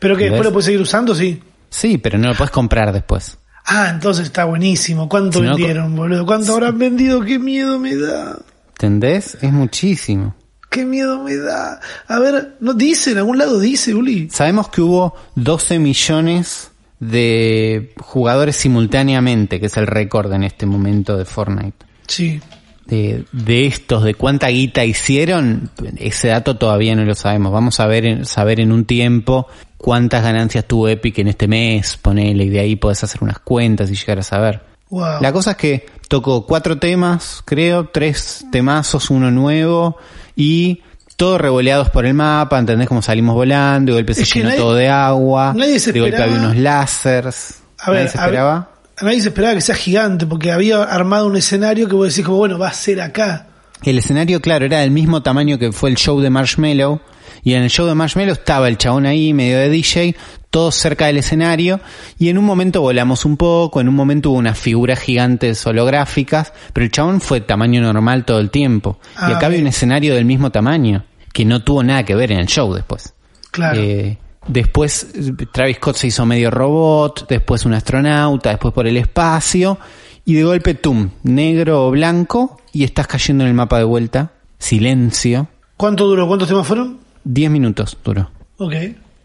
[0.01, 0.47] Pero que después ¿Ves?
[0.47, 1.41] lo puedes seguir usando, sí.
[1.71, 3.39] Sí, pero no lo puedes comprar después.
[3.65, 5.09] Ah, entonces está buenísimo.
[5.09, 6.27] ¿Cuánto Si no, vendieron, boludo?
[6.27, 7.21] ¿Cuánto habrán vendido?
[7.21, 8.39] ¡Qué miedo me da!
[8.71, 9.37] ¿Entendés?
[9.41, 10.35] Es muchísimo.
[10.71, 11.81] ¡Qué miedo me da!
[12.07, 14.29] A ver, no dice, en algún lado dice, Uli.
[14.31, 16.71] Sabemos que hubo 12 millones
[17.01, 21.87] de jugadores simultáneamente, que es el récord en este momento de Fortnite.
[22.07, 22.41] Sí.
[22.87, 27.53] De, de estos, de cuánta guita hicieron, ese dato todavía no lo sabemos.
[27.53, 29.47] Vamos a ver, en- saber en un tiempo
[29.77, 33.91] cuántas ganancias tuvo Epic en este mes, ponele, y de ahí podés hacer unas cuentas
[33.91, 34.63] y llegar a saber.
[34.91, 35.21] Wow.
[35.21, 39.99] La cosa es que tocó cuatro temas, creo, tres temazos, uno nuevo,
[40.41, 40.83] y
[41.17, 42.87] todos revoleados por el mapa, ¿entendés?
[42.87, 45.93] Como salimos volando, de golpe se Es que llenó nadie- todo de agua, nadie se
[45.93, 48.71] de golpe había unos láseres, A ver, nadie se a esperaba.
[49.03, 52.39] nadie se esperaba que sea gigante, porque había armado un escenario que vos decís como,
[52.39, 53.47] bueno, va a ser acá.
[53.83, 57.01] El escenario, claro, era del mismo tamaño que fue el show de Marshmallow.
[57.43, 60.17] Y en el show de Marshmallow estaba el chabón ahí, medio de DJ,
[60.51, 61.81] todos cerca del escenario.
[62.19, 66.53] Y en un momento volamos un poco, en un momento hubo unas figuras gigantes holográficas,
[66.73, 68.99] pero el chabón fue tamaño normal todo el tiempo.
[69.17, 72.33] Ah, y acá había un escenario del mismo tamaño, que no tuvo nada que ver
[72.33, 73.15] en el show después.
[73.51, 73.81] Claro.
[73.81, 75.09] Eh, después
[75.53, 79.79] Travis Scott se hizo medio robot, después un astronauta, después por el espacio,
[80.25, 84.33] y de golpe, tum, negro o blanco, y estás cayendo en el mapa de vuelta.
[84.59, 85.49] Silencio.
[85.77, 86.27] ¿Cuánto duró?
[86.27, 86.99] ¿Cuántos temas fueron?
[87.31, 88.31] 10 minutos duró.
[88.57, 88.75] Ok.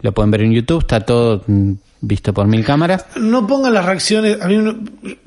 [0.02, 3.06] Lo pueden ver en YouTube, está todo mm, visto por mil cámaras.
[3.16, 4.40] No pongan las reacciones.
[4.42, 4.76] A mí no,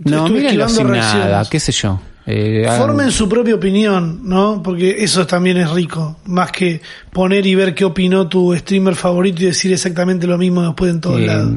[0.05, 1.25] No, mírenlo sin reacciones.
[1.25, 1.99] nada, qué sé yo.
[2.27, 4.61] Eh, hagan- Formen su propia opinión, ¿no?
[4.61, 6.17] Porque eso también es rico.
[6.25, 10.61] Más que poner y ver qué opinó tu streamer favorito y decir exactamente lo mismo
[10.61, 11.53] después en todos Eh, lados.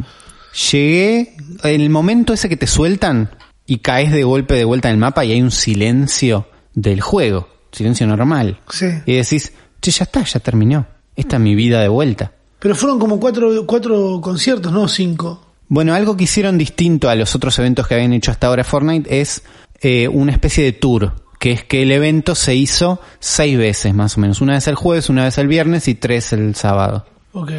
[0.70, 3.30] Llegué, el momento ese que te sueltan
[3.66, 7.48] y caes de golpe de vuelta en el mapa y hay un silencio del juego,
[7.72, 8.58] silencio normal.
[8.70, 8.86] Sí.
[9.06, 10.86] Y decís, che, ya está, ya terminó.
[11.20, 12.32] Esta es mi vida de vuelta.
[12.58, 14.88] Pero fueron como cuatro, cuatro conciertos, ¿no?
[14.88, 15.44] Cinco.
[15.68, 19.20] Bueno, algo que hicieron distinto a los otros eventos que habían hecho hasta ahora Fortnite
[19.20, 19.42] es
[19.82, 24.16] eh, una especie de tour, que es que el evento se hizo seis veces más
[24.16, 24.40] o menos.
[24.40, 27.04] Una vez el jueves, una vez el viernes y tres el sábado.
[27.32, 27.52] Ok.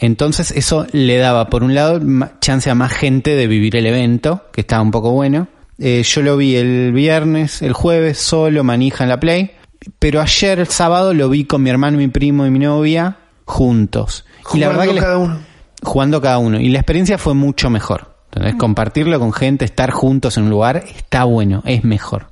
[0.00, 2.00] Entonces eso le daba, por un lado,
[2.40, 5.46] chance a más gente de vivir el evento, que estaba un poco bueno.
[5.78, 9.52] Eh, yo lo vi el viernes, el jueves, solo, manija en la Play.
[9.98, 14.24] Pero ayer, el sábado, lo vi con mi hermano, mi primo y mi novia juntos.
[14.54, 15.38] y la Jugando verdad que cada uno.
[15.82, 16.60] jugando cada uno.
[16.60, 18.14] Y la experiencia fue mucho mejor.
[18.32, 22.28] Entonces, compartirlo con gente, estar juntos en un lugar, está bueno, es mejor.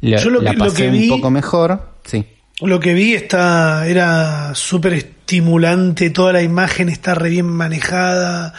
[0.00, 2.26] La, Yo lo la que- lo pasé que vi- un poco mejor, sí.
[2.60, 8.52] Lo que vi está, era súper estimulante, toda la imagen está re bien manejada.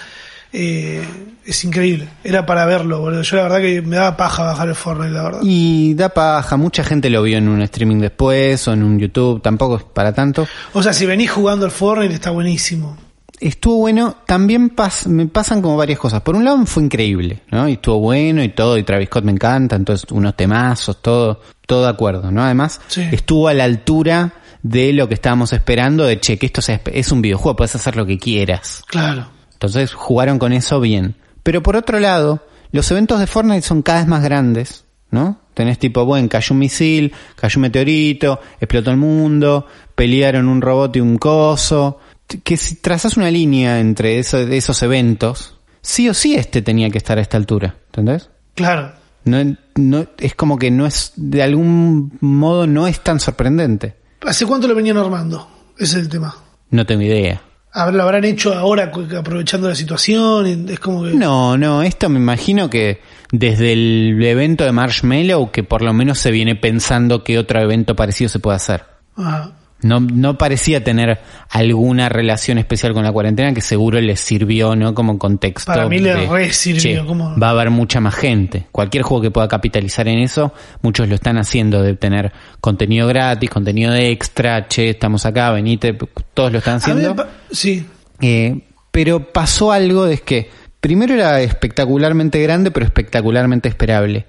[0.53, 1.03] Eh,
[1.45, 2.07] es increíble.
[2.23, 3.21] Era para verlo, boludo.
[3.23, 5.39] Yo la verdad que me daba paja bajar el Fortnite, la verdad.
[5.43, 9.41] Y da paja, mucha gente lo vio en un streaming después o en un YouTube,
[9.41, 10.47] tampoco es para tanto.
[10.73, 12.95] O sea, si venís jugando al Fortnite está buenísimo.
[13.39, 16.21] Estuvo bueno, también pas- me pasan como varias cosas.
[16.21, 17.67] Por un lado fue increíble, ¿no?
[17.67, 21.83] Y estuvo bueno y todo, y Travis Scott me encanta, entonces unos temazos, todo, todo
[21.83, 22.41] de acuerdo, ¿no?
[22.41, 23.01] Además, Sí.
[23.11, 27.11] estuvo a la altura de lo que estábamos esperando, de che, que esto sea- es
[27.11, 28.81] un videojuego, puedes hacer lo que quieras.
[28.87, 29.27] Claro.
[29.63, 31.15] Entonces jugaron con eso bien.
[31.41, 35.39] Pero por otro lado, los eventos de Fortnite son cada vez más grandes, ¿no?
[35.53, 40.97] Tenés tipo, bueno, cayó un misil, cayó un meteorito, explotó el mundo, pelearon un robot
[40.97, 41.99] y un coso.
[42.43, 46.97] Que si trazas una línea entre eso- esos eventos, sí o sí este tenía que
[46.97, 48.29] estar a esta altura, ¿entendés?
[48.55, 48.91] Claro.
[49.23, 49.37] No,
[49.75, 53.95] no, es como que no es, de algún modo no es tan sorprendente.
[54.25, 55.47] ¿Hace cuánto lo venían armando?
[55.77, 56.35] Ese es el tema.
[56.69, 57.41] No tengo idea.
[57.75, 60.69] ¿Lo habrán hecho ahora aprovechando la situación?
[60.69, 61.11] Es como que...
[61.11, 66.19] No, no, esto me imagino que desde el evento de Marshmallow, que por lo menos
[66.19, 68.83] se viene pensando que otro evento parecido se puede hacer.
[69.17, 69.49] Ah,
[69.83, 71.19] No, no parecía tener
[71.49, 74.93] alguna relación especial con la cuarentena que seguro les sirvió, ¿no?
[74.93, 75.71] Como contexto.
[75.71, 77.37] Para mí le de, re sirvió, "Che, ¿cómo?
[77.37, 78.67] Va a haber mucha más gente.
[78.71, 83.49] Cualquier juego que pueda capitalizar en eso, muchos lo están haciendo de tener contenido gratis,
[83.49, 85.97] contenido de extra, che, estamos acá, venite,
[86.33, 87.27] todos lo están haciendo.
[87.51, 87.85] sí.
[88.21, 94.25] Eh, pero pasó algo de que primero era espectacularmente grande, pero espectacularmente esperable.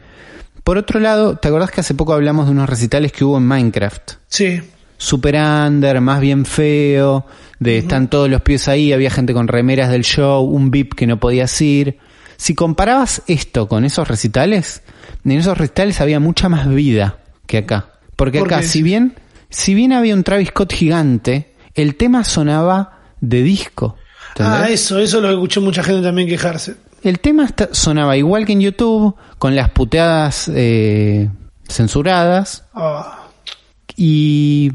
[0.65, 3.47] Por otro lado, ¿te acordás que hace poco hablamos de unos recitales que hubo en
[3.47, 4.13] Minecraft?
[4.29, 4.63] Sí.
[4.97, 7.27] Super under, más bien feo,
[7.59, 11.07] de están todos los pies ahí, había gente con remeras del show, un VIP que
[11.07, 11.99] no podías ir.
[12.37, 14.83] Si comparabas esto con esos recitales,
[15.25, 17.91] en esos recitales había mucha más vida que acá.
[18.17, 19.15] Porque ¿Por acá, si bien,
[19.51, 23.97] si bien había un Travis Scott gigante, el tema sonaba de disco.
[24.31, 24.61] ¿entendés?
[24.61, 26.75] Ah, eso, eso lo escuché mucha gente también quejarse.
[27.03, 31.29] El tema está- sonaba igual que en YouTube, con las puteadas eh,
[31.69, 33.24] censuradas, Ah.
[33.97, 34.71] Y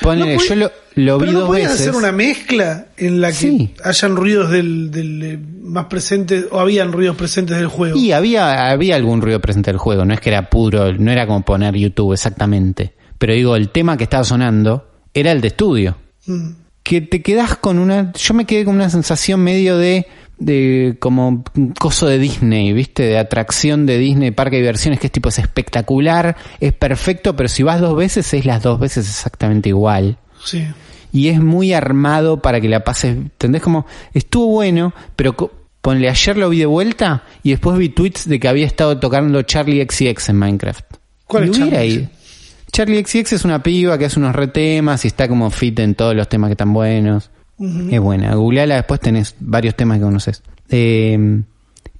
[0.00, 1.72] ponele, No yo lo, lo vi no dos veces.
[1.80, 3.74] hacer una mezcla en la que Sí.
[3.84, 7.98] hayan ruidos del, del, eh, más presentes o habían ruidos presentes del juego.
[7.98, 11.26] Y había, había algún ruido presente del juego, no es que era puro, no era
[11.26, 12.94] como poner YouTube exactamente.
[13.18, 15.96] Pero digo, el tema que estaba sonando era el de estudio.
[16.26, 16.48] Mm.
[16.82, 20.06] Que te quedas con una, yo me quedé con una sensación medio de,
[20.38, 25.06] de como un coso de Disney, viste, de atracción de Disney, parque de diversiones, que
[25.06, 29.08] es tipo, es espectacular, es perfecto, pero si vas dos veces es las dos veces
[29.08, 30.18] exactamente igual.
[30.44, 30.66] Sí.
[31.10, 33.16] y es muy armado para que la pases.
[33.16, 33.62] ¿Entendés?
[33.62, 35.34] Como estuvo bueno, pero
[35.80, 39.40] ponle ayer lo vi de vuelta y después vi tweets de que había estado tocando
[39.42, 40.84] Charlie XCX en Minecraft.
[41.26, 42.08] ¿Cuál es Charlie.
[42.72, 46.16] Charlie XCX es una piba que hace unos retemas y está como fit en todos
[46.16, 47.30] los temas que están buenos.
[47.58, 48.34] Es buena.
[48.34, 50.42] Googleala, después tenés varios temas que conoces.
[50.68, 51.42] Eh,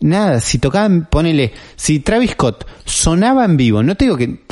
[0.01, 4.45] nada, si tocaban, ponele, si Travis Scott sonaba en vivo, no te digo que,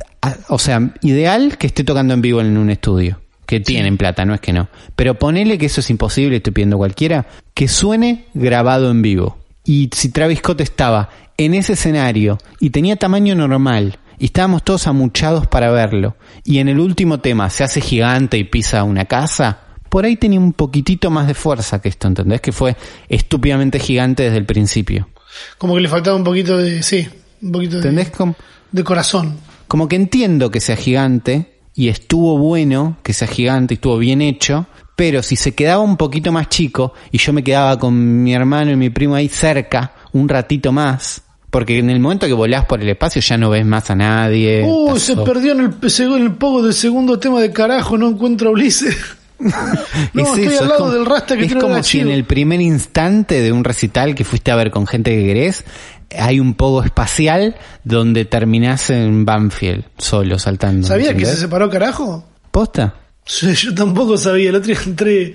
[0.49, 4.35] o sea, ideal que esté tocando en vivo en un estudio, que tienen plata, no
[4.35, 8.91] es que no, pero ponele que eso es imposible, estoy pidiendo cualquiera, que suene grabado
[8.91, 9.39] en vivo.
[9.65, 14.87] Y si Travis Scott estaba en ese escenario y tenía tamaño normal, y estábamos todos
[14.87, 19.61] amuchados para verlo, y en el último tema se hace gigante y pisa una casa,
[19.93, 22.41] por ahí tenía un poquitito más de fuerza que esto, ¿entendés?
[22.41, 22.75] Que fue
[23.11, 25.07] estúpidamente gigante desde el principio.
[25.59, 27.07] Como que le faltaba un poquito de, sí,
[27.43, 28.09] un poquito de, ¿Entendés?
[28.09, 28.35] Como,
[28.71, 29.37] de corazón.
[29.69, 34.23] como que entiendo que sea gigante y estuvo bueno que sea gigante y estuvo bien
[34.23, 34.65] hecho,
[34.97, 38.71] pero si se quedaba un poquito más chico y yo me quedaba con mi hermano
[38.71, 42.81] y mi primo ahí cerca un ratito más, porque en el momento que volás por
[42.81, 44.65] el espacio ya no ves más a nadie.
[44.65, 48.49] Uh, se perdió en el, en el pogo del segundo tema de carajo, no encuentro
[48.49, 48.97] a Ulises.
[50.15, 52.25] no, Es estoy eso, al lado como- del rasta que Es como si en el
[52.25, 55.65] primer instante de un recital que fuiste a ver con gente que querés,
[56.19, 60.87] hay un poco espacial donde terminás en Banfield, solo saltando.
[60.87, 62.25] ¿Sabía que se separó carajo?
[62.51, 62.95] ¿Posta?
[63.25, 64.51] Yo tampoco sabía.
[64.51, 65.35] El otro día entré,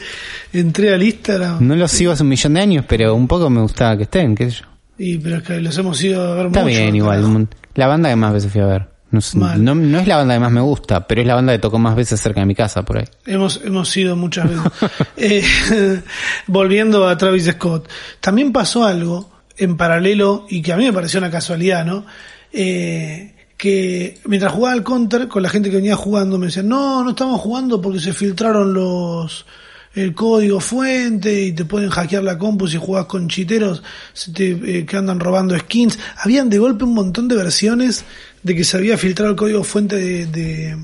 [0.53, 1.65] entré al Instagram.
[1.65, 4.35] No los sigo hace un millón de años, pero un poco me gustaba que estén,
[4.35, 4.65] qué sé yo.
[4.99, 7.21] Y, pero es que los hemos ido a ver Está mucho, bien igual.
[7.21, 7.47] carajo.
[7.75, 8.87] La banda que más veces fui a ver.
[9.09, 11.53] No, sé, no, no es la banda que más me gusta, pero es la banda
[11.53, 13.05] que tocó más veces cerca de mi casa por ahí.
[13.25, 14.71] Hemos, hemos ido muchas veces.
[15.17, 15.43] Eh,
[16.47, 17.89] volviendo a Travis Scott.
[18.19, 22.05] También pasó algo en paralelo y que a mí me pareció una casualidad, ¿no?
[22.51, 27.03] Eh, que mientras jugaba al counter con la gente que venía jugando me decían, no,
[27.03, 29.45] no estamos jugando porque se filtraron los
[29.95, 33.81] el código fuente y te pueden hackear la compu si jugás con chiteros
[34.13, 35.97] se te, eh, que andan robando skins.
[36.17, 38.05] Habían de golpe un montón de versiones
[38.47, 40.77] de que se había filtrado el código fuente de- de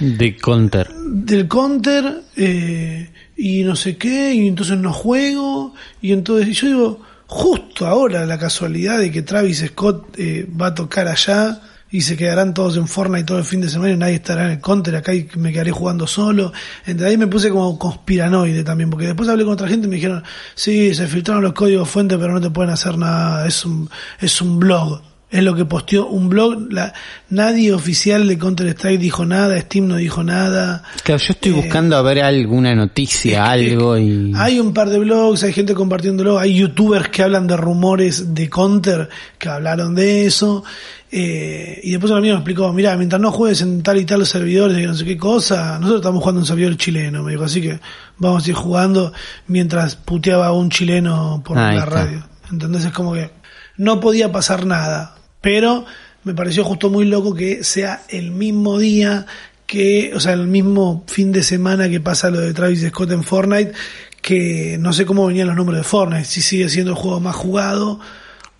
[0.00, 0.88] De Counter.
[1.12, 6.66] del counter eh, y no sé qué y entonces no juego y entonces y yo
[6.68, 12.00] digo justo ahora la casualidad de que Travis Scott eh, va a tocar allá y
[12.02, 14.60] se quedarán todos en Fortnite todo el fin de semana y nadie estará en el
[14.60, 16.52] counter acá y me quedaré jugando solo
[16.86, 19.96] entonces ahí me puse como conspiranoide también porque después hablé con otra gente y me
[19.96, 20.22] dijeron
[20.54, 24.40] sí se filtraron los códigos fuentes pero no te pueden hacer nada es un es
[24.40, 26.70] un blog Es lo que posteó un blog.
[26.70, 26.92] La,
[27.30, 30.82] nadie oficial de Counter Strike dijo nada, Steam no dijo nada.
[31.02, 34.32] Claro, yo estoy buscando a ver alguna noticia, algo y...
[34.36, 38.50] Hay un par de blogs, hay gente compartiéndolo, hay youtubers que hablan de rumores de
[38.50, 40.64] Counter que hablaron de eso.
[41.10, 44.26] Eh, y después un amigo me explicó, mira, mientras no juegues en tal y tal
[44.26, 47.44] servidores y no sé qué cosa, nosotros estamos jugando en un servidor chileno, me dijo,
[47.44, 47.80] así que
[48.18, 49.12] vamos a ir jugando
[49.46, 52.22] mientras puteaba a un chileno por la radio.
[52.50, 53.30] Entonces es como que
[53.76, 55.84] no podía pasar nada, pero
[56.24, 59.26] me pareció justo muy loco que sea el mismo día
[59.66, 63.24] que, o sea, el mismo fin de semana que pasa lo de Travis Scott en
[63.24, 63.72] Fortnite,
[64.20, 67.36] que no sé cómo venían los números de Fortnite, si sigue siendo el juego más
[67.36, 67.98] jugado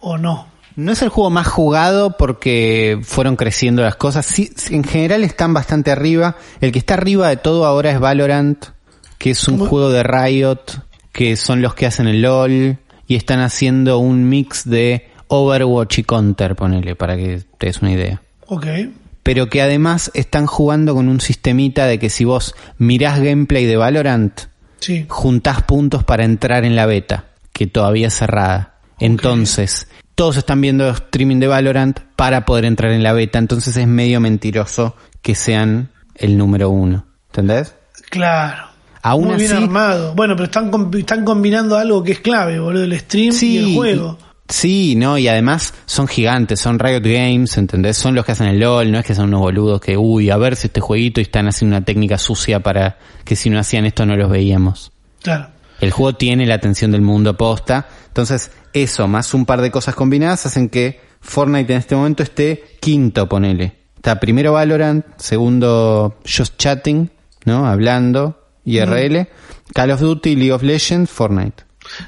[0.01, 0.49] o no.
[0.75, 4.25] No es el juego más jugado porque fueron creciendo las cosas.
[4.25, 6.37] Sí, en general están bastante arriba.
[6.63, 8.65] El que está arriba de todo ahora es Valorant,
[9.19, 9.69] que es un ¿Cómo?
[9.69, 10.65] juego de Riot,
[11.13, 16.03] que son los que hacen el LOL y están haciendo un mix de Overwatch y
[16.05, 18.21] Counter, ponele, para que te des una idea.
[18.47, 18.67] Ok.
[19.23, 23.77] Pero que además están jugando con un sistemita de que si vos mirás gameplay de
[23.77, 24.41] Valorant,
[24.81, 25.07] Sí.
[25.09, 28.75] juntás puntos para entrar en la beta, que todavía es cerrada.
[28.99, 33.87] Entonces, todos están viendo streaming de Valorant para poder entrar en la beta, entonces es
[33.87, 37.07] medio mentiroso que sean el número uno.
[37.31, 37.75] ¿Entendés?
[38.11, 38.67] Claro.
[39.03, 40.15] Aún Muy bien armado.
[40.15, 44.19] Bueno, pero están, están combinando algo que es clave, boludo, el stream y el juego.
[44.53, 47.97] Sí, no, y además son gigantes, son Riot Games, ¿entendés?
[47.97, 50.37] Son los que hacen el LOL, no es que son unos boludos que, uy, a
[50.37, 53.87] ver si este jueguito y están haciendo una técnica sucia para que si no hacían
[53.87, 54.93] esto no los veíamos.
[55.23, 55.49] Claro.
[55.81, 57.89] El juego tiene la atención del mundo posta.
[58.09, 62.77] Entonces, eso, más un par de cosas combinadas, hacen que Fortnite en este momento esté
[62.79, 63.79] quinto, ponele.
[63.97, 67.11] Está primero Valorant, segundo Just Chatting,
[67.47, 67.67] ¿no?
[67.67, 69.29] Hablando, IRL,
[69.73, 71.65] Call of Duty, League of Legends, Fortnite.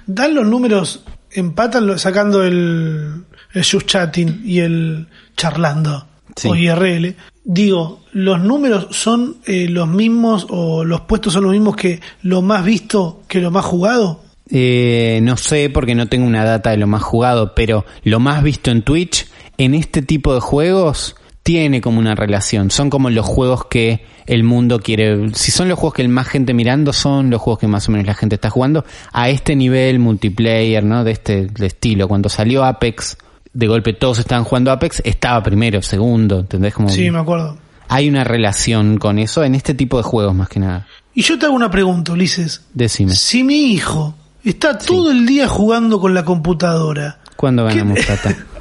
[0.06, 1.04] Dan los números,
[1.34, 6.48] empatan sacando el, el just chatting y el charlando Sí.
[6.48, 7.14] o IRL.
[7.44, 12.42] Digo, los números son eh, los mismos o los puestos son los mismos que lo
[12.42, 14.22] más visto que lo más jugado.
[14.50, 18.42] Eh, no sé porque no tengo una data de lo más jugado, pero lo más
[18.42, 22.70] visto en Twitch, en este tipo de juegos, tiene como una relación.
[22.72, 25.32] Son como los juegos que el mundo quiere.
[25.34, 27.92] Si son los juegos que el más gente mirando, son los juegos que más o
[27.92, 31.04] menos la gente está jugando a este nivel multiplayer, ¿no?
[31.04, 32.08] De este de estilo.
[32.08, 33.18] Cuando salió Apex,
[33.52, 36.74] de golpe todos estaban jugando Apex, estaba primero, segundo, ¿entendés?
[36.74, 37.58] Como Sí, me acuerdo.
[37.88, 40.86] hay una relación con eso en este tipo de juegos más que nada.
[41.14, 42.62] Y yo te hago una pregunta, Ulises.
[42.72, 47.98] Decime, Si mi hijo está todo el día jugando con la computadora, ¿cuándo ¿Qué- ganamos
[48.04, 48.34] plata?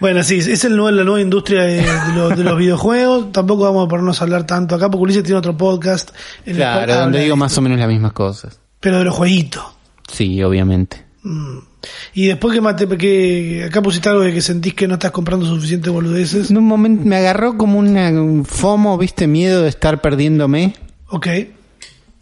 [0.00, 3.32] Bueno, sí, es el nuevo, la nueva industria de, de los, de los videojuegos.
[3.32, 6.10] Tampoco vamos a ponernos a hablar tanto acá, porque Ulises tiene otro podcast.
[6.44, 8.58] En el cual Claro, donde de digo más o menos las mismas cosas.
[8.80, 9.64] Pero de los jueguitos.
[10.10, 11.04] Sí, obviamente.
[11.22, 11.58] Mm.
[12.14, 15.46] Y después que, mate, que acá pusiste algo de que sentís que no estás comprando
[15.46, 16.50] suficientes boludeces.
[16.50, 20.74] En un momento me agarró como una, un FOMO, viste, miedo de estar perdiéndome.
[21.08, 21.28] Ok.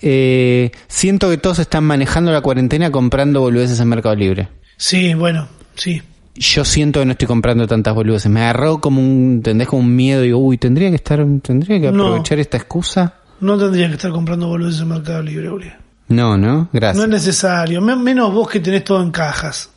[0.00, 4.48] Eh, siento que todos están manejando la cuarentena comprando boludeces en Mercado Libre.
[4.76, 6.02] Sí, bueno, sí.
[6.36, 8.30] Yo siento que no estoy comprando tantas boludeces.
[8.30, 9.68] Me agarró como un, ¿entendés?
[9.68, 10.22] Como un miedo.
[10.22, 12.06] Digo, uy, tendría que estar, tendría que No.
[12.06, 13.14] aprovechar esta excusa.
[13.40, 15.74] No tendrías que estar comprando boludeces en Mercado Libre, Ulises.
[16.08, 16.52] No, ¿no?
[16.54, 17.04] No Gracias.
[17.04, 17.80] es necesario.
[17.80, 19.70] Me- Menos vos que tenés todo en cajas.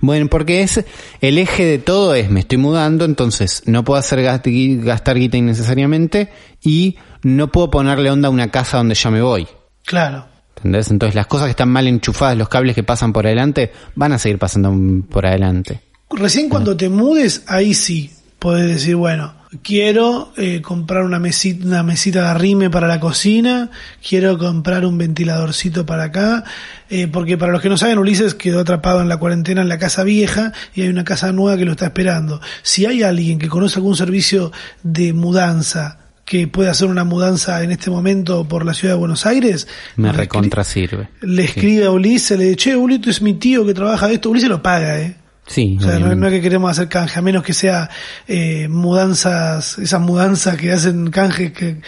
[0.00, 0.84] Bueno, porque es
[1.20, 5.36] el eje de todo es me estoy mudando, entonces no puedo hacer gast- gastar guita
[5.36, 6.28] innecesariamente
[6.62, 9.48] y no puedo ponerle onda a una casa donde ya me voy.
[9.84, 10.26] Claro.
[10.56, 10.90] ¿Entendés?
[10.92, 14.18] Entonces las cosas que están mal enchufadas, los cables que pasan por adelante, van a
[14.18, 14.72] seguir pasando
[15.10, 15.80] por adelante.
[16.10, 21.82] Recién cuando te mudes, ahí sí podés decir, bueno, quiero eh, comprar una mesita, una
[21.82, 23.70] mesita de arrime para la cocina,
[24.06, 26.44] quiero comprar un ventiladorcito para acá,
[26.88, 29.78] eh, porque para los que no saben, Ulises quedó atrapado en la cuarentena en la
[29.78, 32.40] casa vieja y hay una casa nueva que lo está esperando.
[32.62, 37.72] Si hay alguien que conoce algún servicio de mudanza, que puede hacer una mudanza en
[37.72, 39.66] este momento por la ciudad de Buenos Aires,
[39.96, 41.08] Me recontra sirve.
[41.22, 44.30] le escribe a Ulises, le dice, che, Ulises es mi tío que trabaja de esto,
[44.30, 45.16] Ulises lo paga, eh.
[45.48, 47.88] Sí, O sea, no, es que queremos hacer canje, a menos que sea
[48.26, 51.78] eh, mudanzas, esas mudanzas que hacen canje que,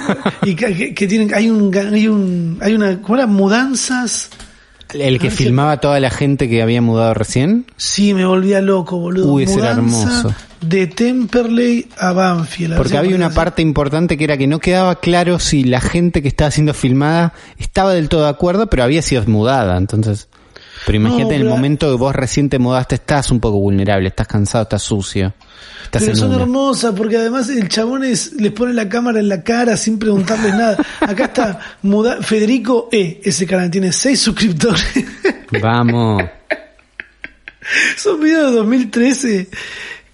[0.42, 3.26] y que, tienen, hay un, hay un, hay una, ¿cómo era?
[3.26, 4.30] Mudanzas.
[4.94, 7.66] el que a ver si- filmaba a toda la gente que había mudado recién.
[7.76, 9.30] Sí, me volvía loco, boludo.
[9.32, 10.34] Uy, ese era hermoso.
[10.62, 12.76] De Temperley a Banfield.
[12.76, 16.28] Porque había una parte importante que era que no quedaba claro si la gente que
[16.28, 19.76] estaba siendo filmada estaba del todo de acuerdo, pero había sido mudada.
[19.76, 20.28] Entonces,
[20.86, 24.08] pero imagínate No, en el momento que vos recién te mudaste, estás un poco vulnerable,
[24.08, 25.34] estás cansado, estás sucio.
[25.84, 26.42] Estás Pero en son una.
[26.42, 30.54] hermosas porque además el chabón es, les pone la cámara en la cara sin preguntarles
[30.54, 30.78] nada.
[31.00, 33.20] Acá está muda, Federico E.
[33.24, 34.84] Ese canal tiene seis suscriptores.
[35.60, 36.22] Vamos.
[37.96, 39.48] Es un video de 2013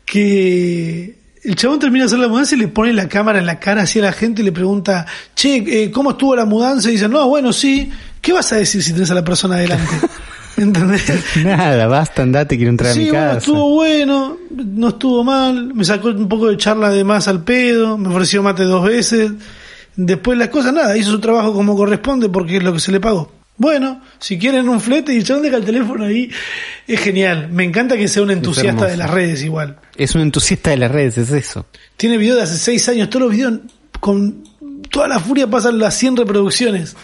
[0.05, 3.59] que el chabón termina de hacer la mudanza y le pone la cámara en la
[3.61, 6.89] cara hacia la gente y le pregunta, che, eh, ¿cómo estuvo la mudanza?
[6.89, 7.91] Y dice, no, bueno, sí.
[8.21, 9.93] ¿Qué vas a decir si tenés a la persona adelante?
[10.63, 11.05] ¿Entendés?
[11.45, 13.27] Nada, basta, andate, quiero entrar a mi Sí, casa.
[13.27, 17.45] bueno, estuvo bueno, no estuvo mal, me sacó un poco de charla de más al
[17.45, 19.33] pedo, me ofreció mate dos veces,
[19.97, 23.01] después las cosas, nada, hizo su trabajo como corresponde porque es lo que se le
[23.01, 23.31] pagó.
[23.59, 26.31] Bueno, si quieren un flete y el chabón deja el teléfono ahí,
[26.87, 27.49] es genial.
[27.51, 29.79] Me encanta que sea un entusiasta de las redes igual.
[29.97, 31.65] Es un entusiasta de las redes, es eso.
[31.97, 33.55] Tiene videos de hace seis años, todos los videos
[33.99, 34.45] con
[34.91, 36.97] toda la furia pasan las 100 reproducciones.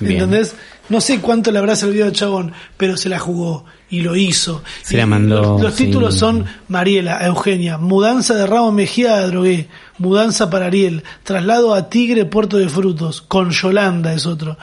[0.00, 0.12] Bien.
[0.22, 0.54] ¿Entendés?
[0.88, 4.62] No sé cuánto le habrá servido al chabón, pero se la jugó y lo hizo.
[4.82, 5.86] Se Y la mandó, Los, los sí.
[5.86, 9.68] títulos son Mariela, Eugenia, mudanza de Ramos Mejía a Drogué,
[9.98, 14.58] mudanza para Ariel, traslado a Tigre, Puerto de Frutos, con Yolanda es otro.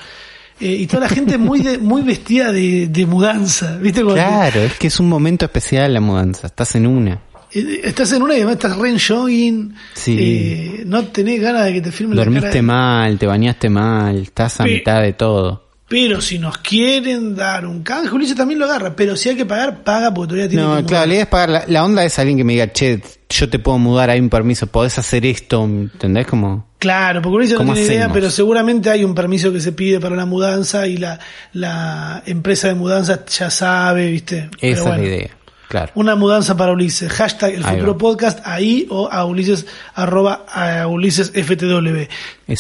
[0.60, 4.04] Eh, y toda la gente muy de- muy vestida de, de mudanza, ¿viste?
[4.04, 7.20] Claro, es que es un momento especial la mudanza, estás en una.
[7.52, 10.16] eh, estás en una y además estás re en jogging, Sí.
[10.20, 12.36] eh, no tenés ganas de que te firmen la cara.
[12.36, 15.71] Dormiste mal, te bañaste mal, estás a mitad de todo.
[15.92, 18.96] Pero si nos quieren dar un canje, Ulises también lo agarra.
[18.96, 21.28] Pero si hay que pagar, paga porque todavía tiene No, que claro, la idea es
[21.30, 21.50] pagar.
[21.50, 24.30] La, la onda es alguien que me diga, che, yo te puedo mudar, hay un
[24.30, 26.28] permiso, podés hacer esto, ¿entendés?
[26.28, 28.14] Como, Claro, porque Ulises no ¿Cómo tiene idea, hacemos?
[28.16, 31.20] pero seguramente hay un permiso que se pide para la mudanza y la,
[31.52, 34.50] la empresa de mudanza ya sabe, ¿viste?
[34.62, 35.04] Pero esa bueno.
[35.04, 35.30] es la idea.
[35.72, 35.94] Claro.
[35.96, 37.10] Una mudanza para Ulises.
[37.14, 37.98] Hashtag el Ahí futuro va.
[37.98, 42.08] podcast ahí o a Ulises arroba a Ulises FTW.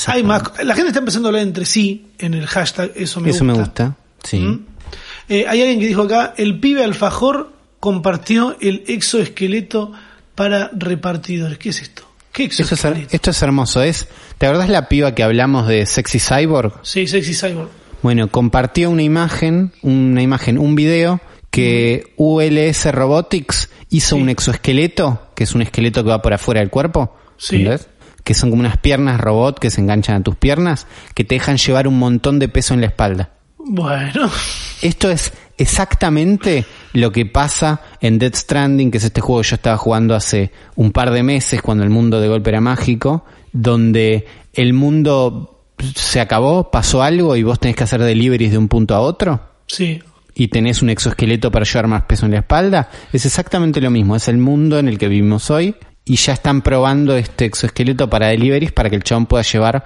[0.08, 0.44] Hay más.
[0.64, 2.92] La gente está empezando a hablar entre sí en el hashtag.
[2.96, 3.44] Eso me Eso gusta.
[3.44, 3.96] me gusta.
[4.24, 4.40] Sí.
[4.40, 4.66] ¿Mm?
[5.28, 9.92] Eh, hay alguien que dijo acá, el pibe alfajor compartió el exoesqueleto
[10.36, 11.58] para repartidores.
[11.58, 12.04] ¿Qué es esto?
[12.32, 13.14] ¿Qué Esto es, exoesqueleto?
[13.14, 13.84] esto es hermoso.
[13.84, 16.76] Es, ¿Te acordás la piba que hablamos de Sexy Cyborg?
[16.84, 17.68] Sí, sexy cyborg.
[18.02, 21.20] Bueno, compartió una imagen, una imagen, un video
[21.52, 24.22] que ULS Robotics hizo Sí.
[24.22, 27.16] un exoesqueleto, que es un esqueleto que va por afuera del cuerpo.
[27.38, 27.68] Sí.
[28.24, 31.58] Que son como unas piernas robot que se enganchan a tus piernas, que te dejan
[31.58, 33.32] llevar un montón de peso en la espalda.
[33.58, 34.30] Bueno,
[34.82, 39.56] Esto es exactamente lo que pasa en Dead Stranding, que es este juego que yo
[39.56, 44.26] estaba jugando hace un par de meses cuando el mundo de golpe era mágico, donde
[44.54, 48.96] el mundo se acabó, pasó algo y vos tenés que hacer deliveries de un punto
[48.96, 50.02] a otro sí.
[50.36, 52.90] Y tenés un exoesqueleto para llevar más peso en la espalda.
[53.12, 56.62] Es exactamente lo mismo, es el mundo en el que vivimos hoy y ya están
[56.62, 59.84] probando este exoesqueleto para deliveries para que el chabón pueda llevar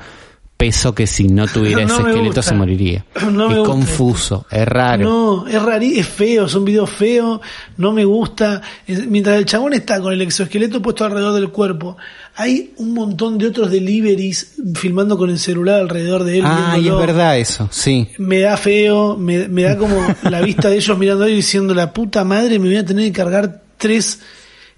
[0.57, 2.41] peso que si no tuviera No ese esqueleto gusta.
[2.41, 3.05] se moriría.
[3.31, 5.03] No es confuso, es raro.
[5.03, 7.41] No, es raro, es feo, es un video feo,
[7.77, 8.61] no me gusta.
[8.87, 11.97] Mientras el chabón está con el exoesqueleto puesto alrededor del cuerpo,
[12.35, 16.43] hay un montón de otros deliveries filmando con el celular alrededor de él.
[16.45, 18.07] Ah, y es verdad eso, sí.
[18.17, 21.73] me da feo, me, me da como la vista de ellos mirando ahí y diciendo
[21.73, 24.19] la puta madre, me voy a tener que cargar tres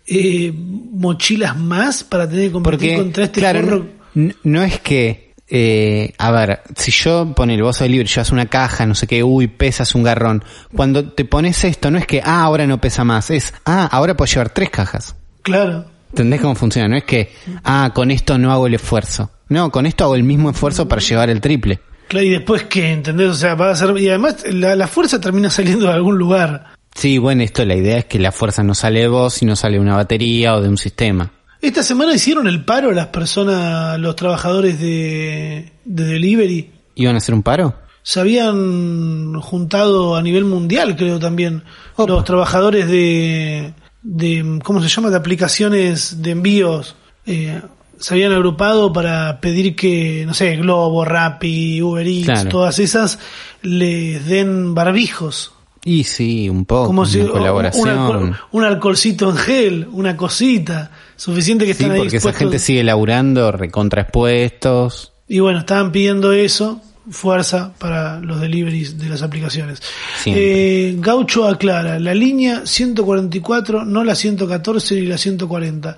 [0.08, 3.86] eh, mochilas más para tener que competir Porque, contra este claro,
[4.44, 8.48] no es que, eh, a ver, si yo pone el bozo de libre, llevas una
[8.48, 10.44] caja, no sé qué, uy, pesas un garrón.
[10.76, 14.16] Cuando te pones esto, no es que, ah, ahora no pesa más, es, ah, ahora
[14.16, 15.16] puedes llevar tres cajas.
[15.42, 15.86] Claro.
[16.10, 16.88] ¿Entendés cómo funciona?
[16.88, 17.32] No es que,
[17.64, 19.32] ah, con esto no hago el esfuerzo.
[19.50, 21.80] No, con esto hago el mismo esfuerzo para llevar el triple.
[22.08, 23.30] Claro, y después que, ¿entendés?
[23.30, 26.78] O sea, va a ser, y además la, la fuerza termina saliendo de algún lugar.
[26.96, 29.76] Sí, bueno, esto la idea es que la fuerza no sale de vos, sino sale
[29.76, 31.32] de una batería o de un sistema.
[31.62, 36.72] Esta semana hicieron el paro las personas, los trabajadores de, de delivery.
[36.96, 37.76] ¿Iban a hacer un paro?
[38.04, 41.64] Se habían juntado a nivel mundial, creo también,
[41.96, 42.12] Opa.
[42.14, 46.96] los trabajadores de, de, ¿cómo se llama?, de aplicaciones de envíos.
[47.26, 47.62] Eh,
[48.00, 52.50] se habían agrupado para pedir que, no sé, Globo, Rappi, Uber Eats, Claro.
[52.50, 53.20] todas esas,
[53.64, 55.52] les den barbijos.
[55.84, 57.90] Y sí, un poco, Como si una colaboración.
[57.90, 62.32] Un, alcohol- un alcoholcito en gel, una cosita, suficiente que Sí, están ahí porque esa
[62.34, 65.14] gente sigue laburando recontraexpuestos.
[65.28, 69.82] Y bueno, estaban pidiendo eso, fuerza para los deliveries de las aplicaciones.
[70.26, 75.98] Eh, Gaucho aclara, la línea 144, no la 114 ni la 140.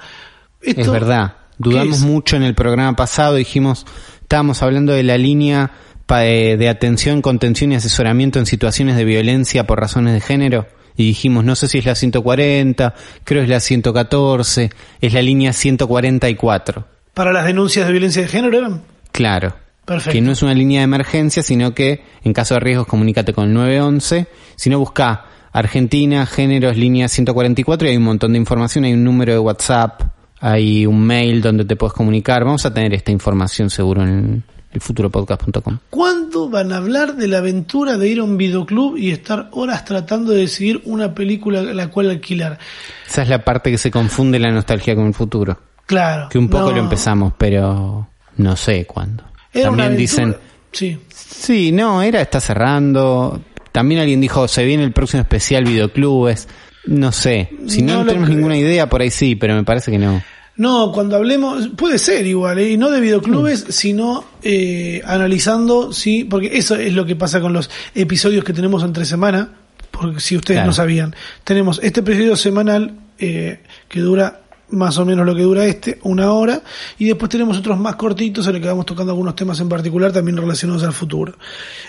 [0.61, 1.33] Esto- Es verdad.
[1.51, 2.03] ¿qué Dudamos es?
[2.03, 3.85] mucho en el programa pasado, dijimos,
[4.21, 5.71] estábamos hablando de la línea
[6.09, 10.67] eh, de atención, contención y asesoramiento en situaciones de violencia por razones de género.
[10.99, 15.53] Y dijimos, no sé si es la 140, creo es la 114, es la línea
[15.53, 16.85] 144.
[17.13, 18.81] Para las denuncias de violencia de género eran.
[19.13, 19.55] Claro.
[19.85, 20.11] Perfecto.
[20.11, 23.45] Que no es una línea de emergencia, sino que en caso de riesgos comunícate con
[23.45, 24.27] el 911.
[24.57, 25.23] Si no, busca
[25.53, 28.83] Argentina, géneros, línea 144 y hay un montón de información.
[28.83, 30.01] Hay un número de WhatsApp,
[30.41, 32.43] hay un mail donde te puedes comunicar.
[32.43, 35.79] Vamos a tener esta información seguro en, elfuturopodcast.com.
[35.89, 39.85] ¿Cuándo van a hablar de la aventura de ir a un videoclub y estar horas
[39.85, 42.59] tratando de decidir una película la cual alquilar?
[43.07, 45.59] Esa es la parte que se confunde la nostalgia con el futuro.
[45.85, 46.29] Claro.
[46.29, 46.75] Que un poco no.
[46.77, 48.07] lo empezamos, pero
[48.37, 49.23] no sé cuándo.
[49.53, 50.35] Era una También aventura- dicen,
[50.71, 50.99] Sí.
[51.09, 53.41] sí, no, era, está cerrando.
[53.71, 56.47] También alguien dijo, se viene el próximo especial videoclubes.
[56.85, 58.37] No sé, si no, No tenemos creo.
[58.37, 60.21] ninguna idea, por ahí sí, pero me parece que no.
[60.59, 62.71] No, cuando hablemos, puede ser igual, ¿eh?
[62.71, 63.71] y no de videoclubes, Mm.
[63.71, 68.83] sino eh, analizando, sí, porque eso es lo que pasa con los episodios que tenemos
[68.83, 69.53] entre semana,
[69.89, 70.67] porque si ustedes Claro.
[70.67, 74.41] no sabían, tenemos este episodio semanal eh, que dura
[74.71, 76.61] más o menos lo que dura este, una hora,
[76.97, 80.11] y después tenemos otros más cortitos en los que vamos tocando algunos temas en particular
[80.11, 81.35] también relacionados al futuro.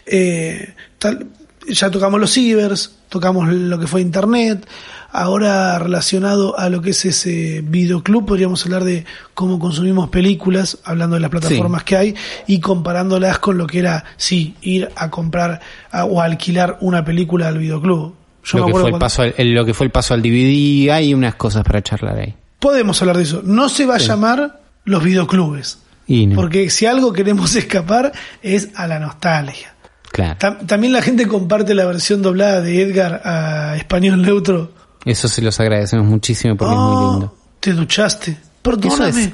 [0.06, 1.26] Eh, tal-
[1.68, 4.66] ya tocamos los cibers, tocamos lo que fue internet,
[5.12, 9.04] ahora relacionado a lo que es ese videoclub podríamos hablar de
[9.34, 12.14] cómo consumimos películas, hablando de las plataformas que hay
[12.46, 17.04] y comparándolas con lo que era, sí, ir a comprar a- o a alquilar una
[17.04, 18.14] película al videoclub.
[18.44, 20.14] Yo Lo me que, fue el cuando- paso al, el- lo que fue el paso
[20.14, 22.34] al DVD, hay unas cosas para charlar ahí.
[22.58, 23.42] Podemos hablar de eso.
[23.44, 25.78] No se va a llamar los videoclubes.
[26.06, 29.74] Y no, Porque si algo queremos escapar es a la nostalgia.
[30.10, 30.36] claro.
[30.38, 34.72] Tam- también la gente comparte la versión doblada de Edgar a español neutro.
[35.04, 37.36] Eso se los agradecemos muchísimo porque es muy Oh, lindo.
[37.60, 38.30] Te duchaste.
[38.32, 39.22] Eso Perdóname.
[39.24, 39.30] es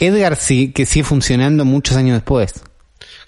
[0.00, 2.54] Edgar sí, que sigue funcionando muchos años después.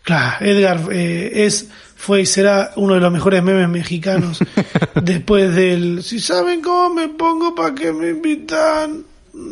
[0.03, 4.39] Claro, Edgar eh, es, fue y será uno de los mejores memes mexicanos
[5.03, 9.05] después del si saben cómo me pongo para que me invitan.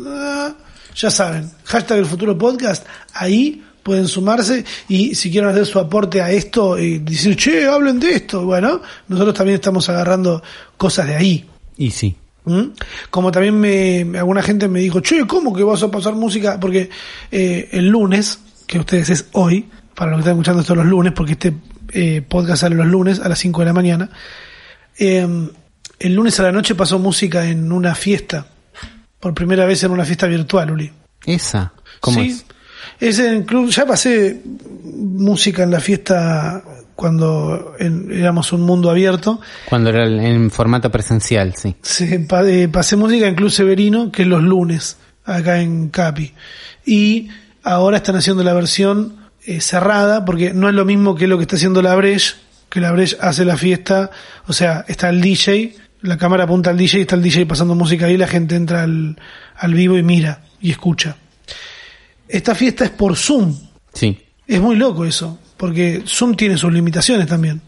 [0.07, 0.53] Ah,
[0.95, 6.21] ya saben, hashtag el futuro podcast, ahí pueden sumarse y si quieren hacer su aporte
[6.21, 10.43] a esto y decir, che, hablen de esto, bueno, nosotros también estamos agarrando
[10.77, 11.49] cosas de ahí.
[11.77, 12.15] Y sí.
[12.45, 12.71] ¿Mm?
[13.09, 16.59] Como también me, alguna gente me dijo, che, ¿cómo que vas a pasar música?
[16.59, 16.89] Porque
[17.31, 21.13] eh, el lunes, que ustedes es hoy, para los que están escuchando esto los lunes,
[21.13, 21.53] porque este
[21.93, 24.09] eh, podcast sale los lunes a las 5 de la mañana,
[24.97, 25.27] eh,
[25.99, 28.47] el lunes a la noche pasó música en una fiesta,
[29.19, 30.91] por primera vez en una fiesta virtual, Uli.
[31.25, 31.73] Esa.
[31.99, 32.45] ¿Cómo sí, es?
[32.99, 34.41] es en club, ya pasé
[34.83, 36.63] música en la fiesta
[36.95, 39.39] cuando en- éramos un mundo abierto.
[39.65, 41.75] Cuando era en formato presencial, sí.
[42.27, 46.33] Pa- eh, pasé música en Club Severino, que es los lunes, acá en Capi.
[46.85, 47.29] Y
[47.63, 51.43] ahora están haciendo la versión eh, cerrada, porque no es lo mismo que lo que
[51.43, 52.35] está haciendo la Breche,
[52.69, 54.11] que la Breche hace la fiesta,
[54.47, 58.05] o sea, está el DJ, la cámara apunta al DJ, está el DJ pasando música
[58.05, 59.17] ahí, la gente entra al,
[59.57, 61.17] al vivo y mira y escucha.
[62.27, 63.55] Esta fiesta es por Zoom.
[63.93, 64.17] Sí.
[64.47, 67.61] Es muy loco eso, porque Zoom tiene sus limitaciones también.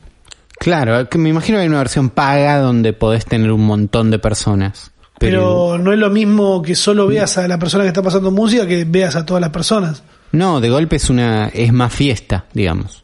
[0.57, 4.17] Claro, que me imagino que hay una versión paga donde podés tener un montón de
[4.17, 4.89] personas.
[5.19, 8.65] Pero no es lo mismo que solo veas a la persona que está pasando música
[8.65, 10.01] que veas a todas las personas.
[10.31, 13.03] No, de golpe es una es más fiesta, digamos.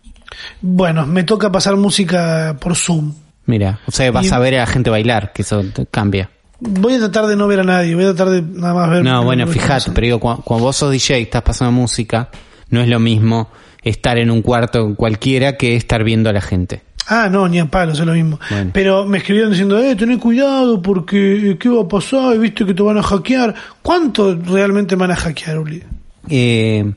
[0.60, 3.14] Bueno, me toca pasar música por Zoom.
[3.46, 6.32] Mira, o sea, vas Y- a ver a la gente bailar, que eso cambia.
[6.60, 9.04] Voy a tratar de no ver a nadie, voy a tratar de nada más ver.
[9.04, 12.30] No, bueno, fíjate, pero digo, cuando, cuando vos sos DJ y estás pasando música,
[12.70, 13.50] no es lo mismo
[13.82, 16.82] estar en un cuarto cualquiera que estar viendo a la gente.
[17.08, 18.40] Ah, no, ni a palos, es lo mismo.
[18.52, 18.70] Bueno.
[18.72, 22.74] Pero me escribieron diciendo, eh, tené cuidado porque eh, qué va a pasar, viste que
[22.76, 23.56] te van a hackear.
[23.82, 25.84] ¿Cuánto realmente van a hackear, Uli?
[26.30, 26.94] Eh,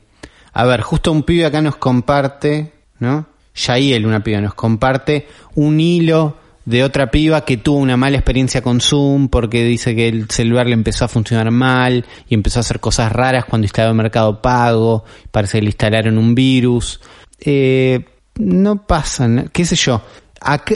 [0.53, 3.25] a ver, justo un pibe acá nos comparte, ¿no?
[3.55, 8.61] Yael, una piba, nos comparte un hilo de otra piba que tuvo una mala experiencia
[8.61, 12.61] con Zoom porque dice que el celular le empezó a funcionar mal y empezó a
[12.61, 17.01] hacer cosas raras cuando instaló Mercado Pago, parece que le instalaron un virus.
[17.39, 18.05] Eh,
[18.39, 20.01] no pasa, na- qué sé yo.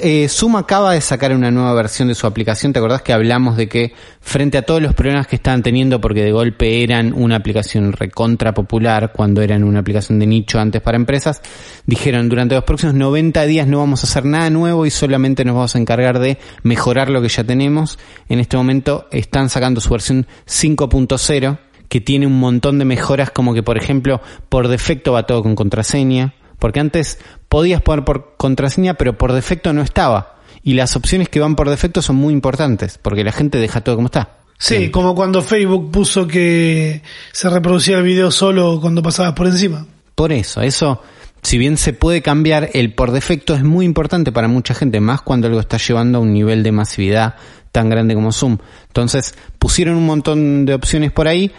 [0.01, 2.71] Eh, Zoom acaba de sacar una nueva versión de su aplicación.
[2.71, 6.23] ¿Te acordás que hablamos de que frente a todos los problemas que estaban teniendo porque
[6.23, 10.95] de golpe eran una aplicación recontra popular cuando eran una aplicación de nicho antes para
[10.95, 11.41] empresas,
[11.85, 15.55] dijeron durante los próximos 90 días no vamos a hacer nada nuevo y solamente nos
[15.55, 17.99] vamos a encargar de mejorar lo que ya tenemos.
[18.29, 21.59] En este momento están sacando su versión 5.0
[21.89, 25.55] que tiene un montón de mejoras como que por ejemplo por defecto va todo con
[25.55, 30.35] contraseña porque antes podías poner por contraseña pero por defecto no estaba.
[30.63, 33.95] Y las opciones que van por defecto son muy importantes porque la gente deja todo
[33.95, 34.37] como está.
[34.59, 39.85] Sí, como cuando Facebook puso que se reproducía el video solo cuando pasabas por encima.
[40.15, 41.03] por eso eso
[41.43, 45.21] si bien se puede cambiar el por defecto es muy importante para mucha gente más
[45.21, 47.35] cuando algo está llevando a un nivel de masividad
[47.71, 48.57] tan grande como Zoom.
[48.87, 51.51] Entonces pusieron un montón de opciones por ahí.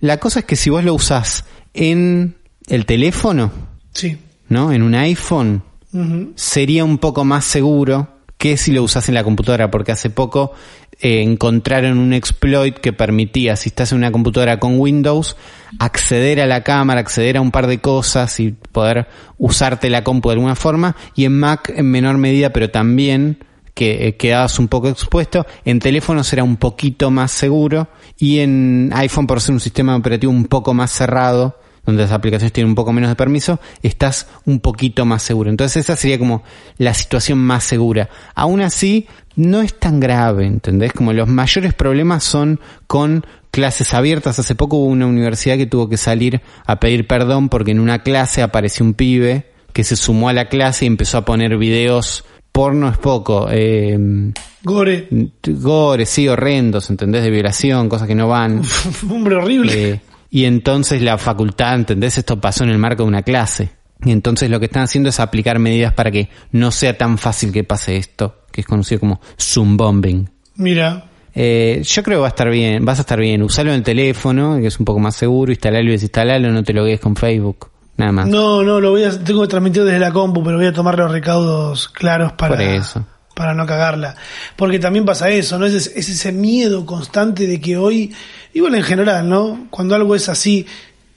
[0.00, 1.44] La cosa es que si vos lo usás
[1.74, 2.36] en
[2.68, 3.52] el teléfono
[3.96, 4.18] Sí.
[4.48, 4.72] ¿No?
[4.72, 5.62] En un iPhone
[6.34, 10.52] sería un poco más seguro que si lo usas en la computadora, porque hace poco
[11.00, 15.36] eh, encontraron un exploit que permitía, si estás en una computadora con Windows,
[15.78, 19.06] acceder a la cámara, acceder a un par de cosas y poder
[19.38, 23.38] usarte la compu de alguna forma, y en Mac en menor medida, pero también
[23.76, 25.46] que eh, quedabas un poco expuesto.
[25.66, 27.88] En teléfonos era un poquito más seguro
[28.18, 32.52] y en iPhone por ser un sistema operativo un poco más cerrado, donde las aplicaciones
[32.52, 35.48] tienen un poco menos de permiso, estás un poquito más seguro.
[35.48, 36.42] Entonces esa sería como
[36.78, 38.10] la situación más segura.
[38.34, 39.06] Aún así,
[39.36, 40.92] no es tan grave, ¿entendés?
[40.92, 44.38] Como los mayores problemas son con clases abiertas.
[44.38, 48.02] Hace poco hubo una universidad que tuvo que salir a pedir perdón porque en una
[48.02, 52.24] clase apareció un pibe que se sumó a la clase y empezó a poner videos
[52.56, 53.48] porno es poco.
[53.50, 53.98] Eh,
[54.62, 55.08] Gore.
[55.46, 57.22] Gore, sí, horrendos, ¿entendés?
[57.22, 58.62] De violación, cosas que no van.
[59.10, 59.90] Hombre horrible.
[59.90, 60.00] Eh,
[60.36, 62.18] y entonces la facultad, ¿entendés?
[62.18, 63.70] Esto pasó en el marco de una clase.
[64.04, 67.50] Y entonces lo que están haciendo es aplicar medidas para que no sea tan fácil
[67.52, 70.28] que pase esto, que es conocido como Zoom bombing.
[70.56, 71.06] Mira.
[71.34, 73.42] Eh, yo creo que va a estar bien, vas a estar bien.
[73.42, 76.74] Usalo en el teléfono, que es un poco más seguro, instalalo y desinstalalo, no te
[76.74, 77.70] lo guíes con Facebook.
[77.96, 78.28] Nada más.
[78.28, 80.98] No, no, lo voy a, tengo que transmitir desde la compu, pero voy a tomar
[80.98, 83.06] los recaudos claros para, Por eso.
[83.36, 84.16] Para no cagarla.
[84.56, 85.66] Porque también pasa eso, ¿no?
[85.66, 88.14] Es, es ese miedo constante de que hoy,
[88.54, 89.66] igual en general, ¿no?
[89.68, 90.64] Cuando algo es así,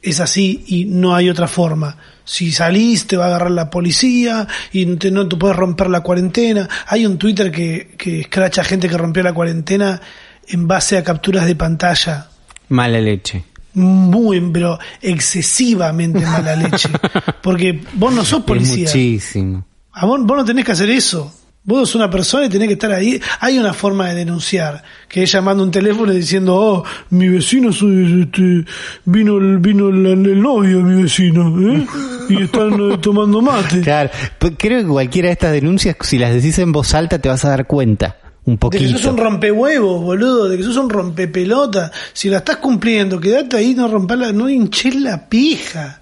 [0.01, 1.95] es así y no hay otra forma.
[2.25, 5.89] Si salís, te va a agarrar la policía y no te, no te puedes romper
[5.89, 6.67] la cuarentena.
[6.87, 10.01] Hay un Twitter que, que escracha gente que rompió la cuarentena
[10.49, 12.27] en base a capturas de pantalla.
[12.67, 13.45] Mala leche.
[13.75, 16.89] Muy, pero excesivamente mala leche.
[17.41, 18.87] Porque vos no sos Es policía.
[18.87, 19.65] muchísimo.
[19.93, 21.33] A vos, vos no tenés que hacer eso.
[21.69, 23.21] Vos sos una persona y tenés que estar ahí.
[23.41, 27.71] Hay una forma de denunciar, que es llamando un teléfono y diciendo, oh, mi vecino
[27.71, 28.65] soy, este,
[29.05, 31.85] vino, el, vino el, el novio de mi vecino, ¿eh?
[32.27, 33.81] Y están eh, tomando mate.
[33.81, 34.09] Claro,
[34.57, 37.49] creo que cualquiera de estas denuncias, si las decís en voz alta, te vas a
[37.49, 38.17] dar cuenta.
[38.45, 38.97] Un De que poquito.
[38.97, 41.91] sos un rompehuevos, boludo, de que sos un rompepelota.
[42.13, 45.98] Si la estás cumpliendo, quedate ahí, no romperla, no hinches la pija.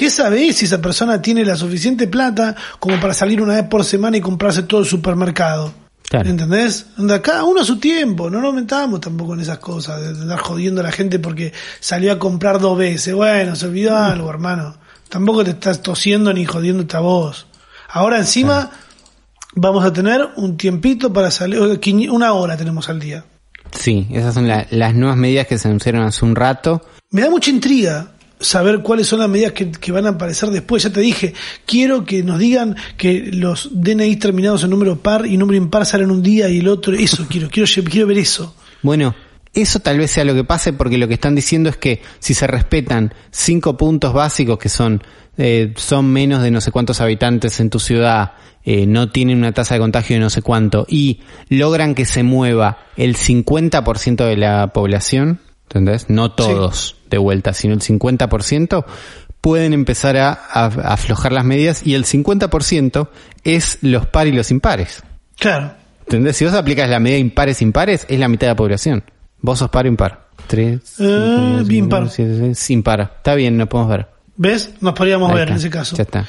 [0.00, 3.84] ¿Qué sabés si esa persona tiene la suficiente plata como para salir una vez por
[3.84, 5.74] semana y comprarse todo el supermercado?
[6.08, 6.26] Claro.
[6.30, 6.86] ¿Entendés?
[6.96, 10.38] Anda, cada uno a su tiempo, no nos metamos tampoco en esas cosas, de andar
[10.38, 13.14] jodiendo a la gente porque salió a comprar dos veces.
[13.14, 14.74] Bueno, se olvidó algo, hermano.
[15.10, 17.46] Tampoco te estás tosiendo ni jodiéndote a vos.
[17.90, 18.70] Ahora encima
[19.54, 21.60] vamos a tener un tiempito para salir,
[22.10, 23.22] una hora tenemos al día.
[23.78, 26.80] Sí, esas son la- las nuevas medidas que se anunciaron hace un rato.
[27.10, 30.82] Me da mucha intriga saber cuáles son las medidas que, que van a aparecer después.
[30.82, 31.34] Ya te dije,
[31.66, 36.10] quiero que nos digan que los DNI terminados en número par y número impar salen
[36.10, 36.94] un día y el otro.
[36.94, 38.54] Eso quiero, quiero, quiero ver eso.
[38.82, 39.14] Bueno,
[39.52, 42.34] eso tal vez sea lo que pase porque lo que están diciendo es que si
[42.34, 45.02] se respetan cinco puntos básicos que son
[45.36, 48.32] eh, son menos de no sé cuántos habitantes en tu ciudad,
[48.64, 52.22] eh, no tienen una tasa de contagio de no sé cuánto y logran que se
[52.22, 55.40] mueva el 50% de la población,
[55.70, 56.10] ¿entendés?
[56.10, 58.84] No todos de vuelta, sino el 50%,
[59.40, 63.08] pueden empezar a, a- a aflojar las medidas y el 50%
[63.44, 65.02] es los par y los impares.
[65.38, 65.72] Claro.
[66.02, 66.36] ¿Entendés?
[66.36, 69.04] Si vos aplicas la medida impares impares, es la mitad de la población.
[69.40, 70.28] Vos sos par o impar.
[70.46, 70.80] Tres.
[70.98, 72.10] Eh, impar.
[72.10, 73.00] siete, seis, impar.
[73.18, 74.06] Está bien, nos podemos ver.
[74.36, 74.72] ¿Ves?
[74.80, 75.52] Nos podríamos Ahí ver está.
[75.54, 75.96] en ese caso.
[75.96, 76.26] Ya está.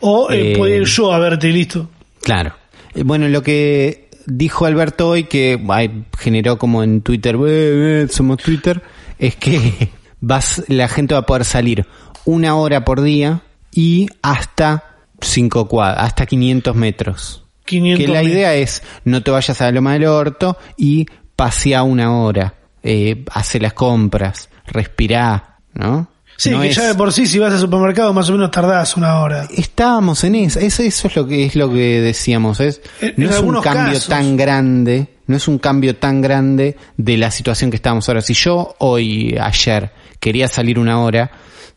[0.00, 1.88] O eh, Eh, podría ir yo a verte y listo.
[2.22, 2.54] Claro.
[2.94, 8.08] Eh, Bueno, lo que dijo Alberto hoy, que ay, generó como en Twitter, "Eh, eh,
[8.10, 8.82] somos Twitter,
[9.18, 9.90] es que
[10.20, 11.86] vas, la gente va a poder salir
[12.24, 13.42] una hora por día
[13.72, 14.84] y hasta
[15.20, 17.44] cinco cuadras, hasta 500 metros.
[17.64, 18.32] 500 que la metros.
[18.36, 21.06] idea es no te vayas a la loma del orto y
[21.36, 26.08] pasea una hora, eh, hace las compras, respirá, ¿no?
[26.40, 28.50] Sí, No que es- ya de por sí, si vas al supermercado, más o menos
[28.50, 29.46] tardás una hora.
[29.54, 33.26] Estábamos en eso, eso, eso es lo que es lo que decíamos, es En- no
[33.26, 34.08] en es un cambio casos.
[34.08, 38.22] tan grande, no es un cambio tan grande de la situación que estábamos ahora.
[38.22, 41.30] Si yo hoy, ayer, quería salir una hora,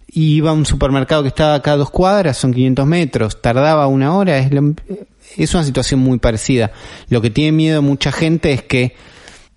[0.08, 3.88] y iba a un supermercado que estaba acá a dos cuadras, son 500 metros, tardaba
[3.88, 4.76] una hora, es, lo-
[5.36, 6.72] es una situación muy parecida.
[7.10, 8.96] Lo que tiene miedo mucha gente es que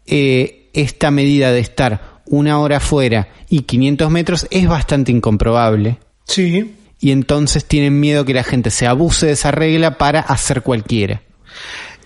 [0.07, 6.75] eh, esta medida de estar una hora fuera y 500 metros es bastante incomprobable Sí.
[7.01, 11.23] y entonces tienen miedo que la gente se abuse de esa regla para hacer cualquiera.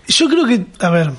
[0.07, 1.11] Yo creo que, a ver,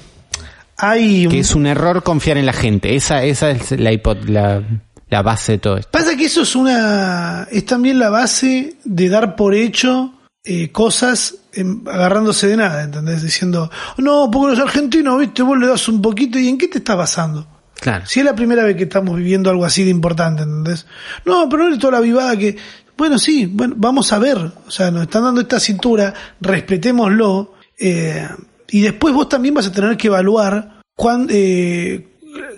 [0.77, 1.27] hay...
[1.29, 2.95] Que es un error confiar en la gente.
[2.97, 4.63] Esa, esa es la, hipo- la,
[5.09, 5.91] la base de todo esto.
[5.91, 7.47] Pasa que eso es una...
[7.51, 10.13] es también la base de dar por hecho
[10.45, 13.23] eh, cosas em, agarrándose de nada, ¿entendés?
[13.23, 16.79] Diciendo, no, porque los argentinos, viste, vos le das un poquito y ¿en qué te
[16.79, 17.47] está basando?
[17.83, 18.07] Claro.
[18.07, 20.87] Si es la primera vez que estamos viviendo algo así de importante, ¿entendés?
[21.25, 22.57] No, pero no es toda la vivada que...
[22.97, 24.39] Bueno, sí, bueno, vamos a ver.
[24.39, 27.55] O sea, nos están dando esta cintura, respetémoslo.
[27.79, 28.29] eh,
[28.71, 32.07] Y después vos también vas a tener que evaluar cuán, eh,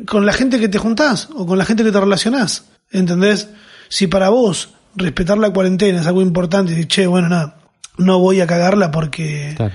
[0.07, 2.67] con la gente que te juntás o con la gente que te relacionás.
[2.93, 3.49] ¿Entendés?
[3.89, 7.57] Si para vos respetar la cuarentena es algo importante y che, bueno, nada,
[7.97, 9.75] no voy a cagarla porque Claro.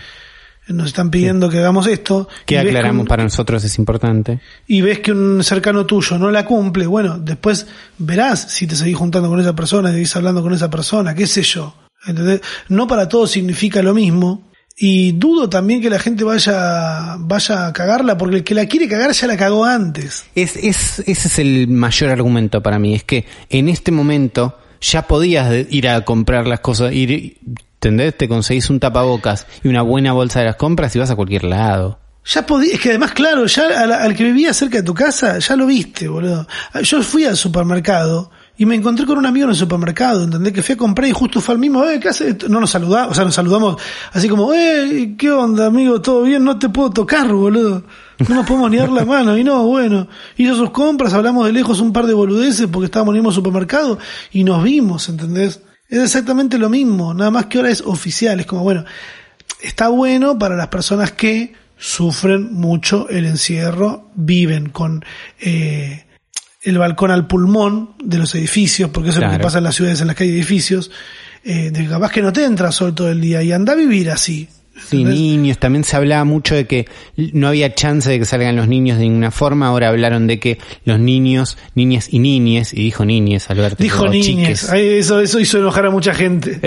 [0.73, 2.27] Nos están pidiendo que hagamos esto.
[2.45, 4.39] Que aclaramos un- para nosotros es importante.
[4.67, 7.67] y ves que un cercano tuyo no la cumple, bueno, después
[7.97, 11.41] verás si te seguís juntando con esa persona, seguís hablando con esa persona, qué sé
[11.43, 11.75] yo.
[12.07, 12.41] ¿entendés?
[12.69, 14.47] No para todos significa lo mismo.
[14.81, 18.87] Y dudo también que la gente vaya, vaya a cagarla, porque el que la quiere
[18.87, 20.23] cagar ya la cagó antes.
[20.35, 25.01] Es, es, ese es el mayor argumento para mí, es que en este momento ya
[25.05, 27.37] podías ir a comprar las cosas, ir,
[27.79, 28.17] ¿entendés?
[28.17, 31.45] Te conseguís un tapabocas y una buena bolsa de las compras y vas a cualquier
[31.45, 31.97] lado.
[32.25, 35.55] Ya podí, es que además, claro, ya al, que vivía cerca de tu casa, ya
[35.55, 36.45] lo viste, boludo.
[36.83, 40.51] Yo fui al supermercado y me encontré con un amigo en el supermercado, ¿entendés?
[40.51, 42.49] Que fui a comprar y justo fue al mismo, eh, ¿qué haces?
[42.49, 46.01] No nos saludamos, o sea, nos saludamos así como, eh, ¿qué onda, amigo?
[46.01, 46.43] ¿Todo bien?
[46.43, 47.83] No te puedo tocar, boludo.
[48.27, 49.37] No nos podemos ni dar la mano.
[49.37, 53.13] Y no, bueno, hizo sus compras, hablamos de lejos un par de boludeces porque estábamos
[53.13, 53.97] en el mismo supermercado
[54.33, 55.61] y nos vimos, ¿entendés?
[55.89, 58.85] Es exactamente lo mismo, nada más que ahora es oficial, es como, bueno,
[59.61, 65.03] está bueno para las personas que sufren mucho el encierro, viven con
[65.39, 66.05] eh,
[66.61, 69.75] el balcón al pulmón de los edificios, porque eso es lo que pasa en las
[69.75, 70.91] ciudades en las que hay edificios,
[71.43, 73.77] eh, de que capaz que no te entra sol todo el día y anda a
[73.77, 74.47] vivir así.
[74.87, 75.19] Sí, ¿entendés?
[75.19, 78.97] niños, también se hablaba mucho de que no había chance de que salgan los niños
[78.97, 83.49] de ninguna forma, ahora hablaron de que los niños, niñas y niñes, y dijo niñes,
[83.49, 83.83] Alberto.
[83.83, 84.73] Dijo niñes, chiques.
[84.73, 86.59] Eso, eso hizo enojar a mucha gente.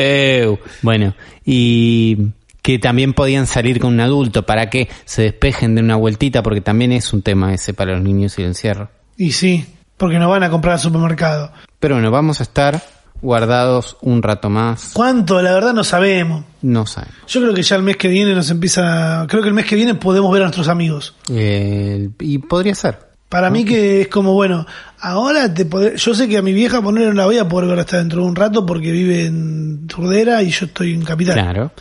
[0.45, 0.59] Ew.
[0.83, 2.19] Bueno, y
[2.63, 6.61] que también podían salir con un adulto para que se despejen de una vueltita, porque
[6.61, 8.89] también es un tema ese para los niños y el encierro.
[9.17, 11.53] Y sí, porque no van a comprar al supermercado.
[11.81, 12.83] Pero bueno, vamos a estar
[13.23, 14.91] guardados un rato más.
[14.93, 15.41] ¿Cuánto?
[15.41, 16.45] La verdad no sabemos.
[16.61, 17.15] No sabemos.
[17.29, 19.77] Yo creo que ya el mes que viene nos empieza, creo que el mes que
[19.77, 21.15] viene podemos ver a nuestros amigos.
[21.31, 22.99] Eh, y podría ser.
[23.29, 24.67] Para mí que es como, bueno,
[25.01, 27.71] ahora te podré- yo sé que a mi vieja poner no la voy a poder
[27.71, 31.35] ver hasta dentro de un rato porque vive en Turdera y yo estoy en Capital.
[31.35, 31.73] Claro.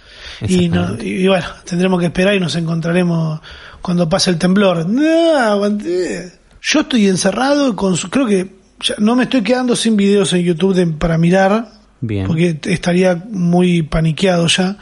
[0.47, 3.41] Y, no, y bueno, tendremos que esperar y nos encontraremos
[3.81, 4.87] cuando pase el temblor.
[4.87, 6.31] No, aguanté.
[6.61, 10.41] Yo estoy encerrado con su, creo que ya no me estoy quedando sin videos en
[10.43, 11.69] YouTube de- para mirar,
[12.01, 12.27] Bien.
[12.27, 14.77] porque estaría muy paniqueado ya.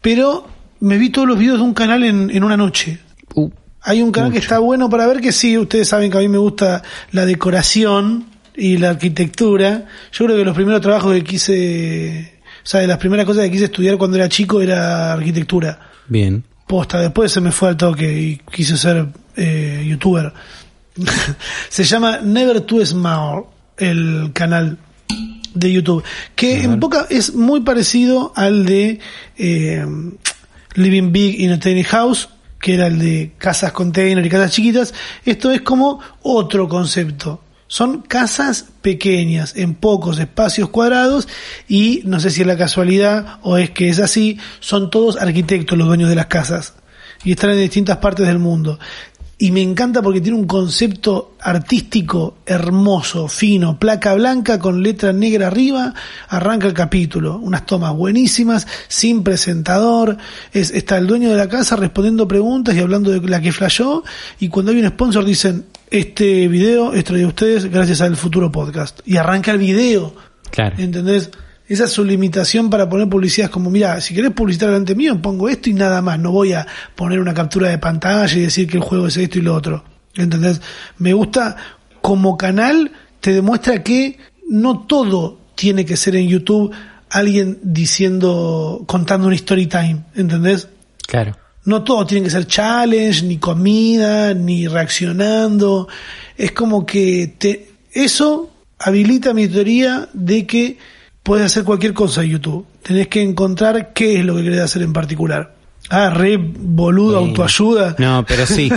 [0.00, 0.48] Pero
[0.80, 2.98] me vi todos los videos de un canal en, en una noche.
[3.34, 3.50] Uh,
[3.82, 6.28] Hay un canal que está bueno para ver que sí, ustedes saben que a mí
[6.28, 8.26] me gusta la decoración
[8.56, 9.86] y la arquitectura.
[10.12, 13.50] Yo creo que los primeros trabajos que quise, o sea, de las primeras cosas que
[13.52, 15.78] quise estudiar cuando era chico era arquitectura.
[16.08, 16.44] bien.
[16.64, 19.06] Posta, después se me fue al toque y quise ser
[19.36, 20.32] eh, youtuber.
[21.68, 23.44] se llama Never Too Small
[23.76, 24.78] el canal
[25.54, 26.02] de YouTube,
[26.34, 29.00] que en poca es muy parecido al de
[29.36, 29.86] eh,
[30.74, 32.28] Living Big in a Tiny House,
[32.58, 34.94] que era el de casas container y casas chiquitas.
[35.24, 37.42] Esto es como otro concepto.
[37.66, 41.26] Son casas pequeñas, en pocos espacios cuadrados,
[41.68, 45.78] y no sé si es la casualidad o es que es así, son todos arquitectos
[45.78, 46.74] los dueños de las casas,
[47.24, 48.78] y están en distintas partes del mundo.
[49.42, 55.48] Y me encanta porque tiene un concepto artístico hermoso, fino, placa blanca con letra negra
[55.48, 55.92] arriba,
[56.28, 60.16] arranca el capítulo, unas tomas buenísimas, sin presentador,
[60.52, 64.04] es, está el dueño de la casa respondiendo preguntas y hablando de la que flayó,
[64.38, 68.52] y cuando hay un sponsor dicen, este video es traído a ustedes gracias al futuro
[68.52, 70.14] podcast, y arranca el video,
[70.52, 70.76] Claro.
[70.78, 71.32] ¿entendés?
[71.72, 73.46] Esa es su limitación para poner publicidad.
[73.46, 76.18] Es como, mira, si querés publicitar delante mío, pongo esto y nada más.
[76.18, 79.38] No voy a poner una captura de pantalla y decir que el juego es esto
[79.38, 79.82] y lo otro.
[80.14, 80.60] ¿Entendés?
[80.98, 81.56] Me gusta
[82.02, 84.18] como canal, te demuestra que
[84.50, 86.74] no todo tiene que ser en YouTube
[87.08, 90.04] alguien diciendo, contando un story time.
[90.14, 90.68] ¿Entendés?
[91.08, 91.38] Claro.
[91.64, 95.88] No todo tiene que ser challenge, ni comida, ni reaccionando.
[96.36, 100.76] Es como que te, eso habilita mi teoría de que
[101.22, 102.66] puedes hacer cualquier cosa en YouTube.
[102.82, 105.54] Tenés que encontrar qué es lo que querés hacer en particular.
[105.90, 107.28] Ah, re boludo, Sí.
[107.28, 107.96] autoayuda.
[107.98, 108.70] No, pero sí.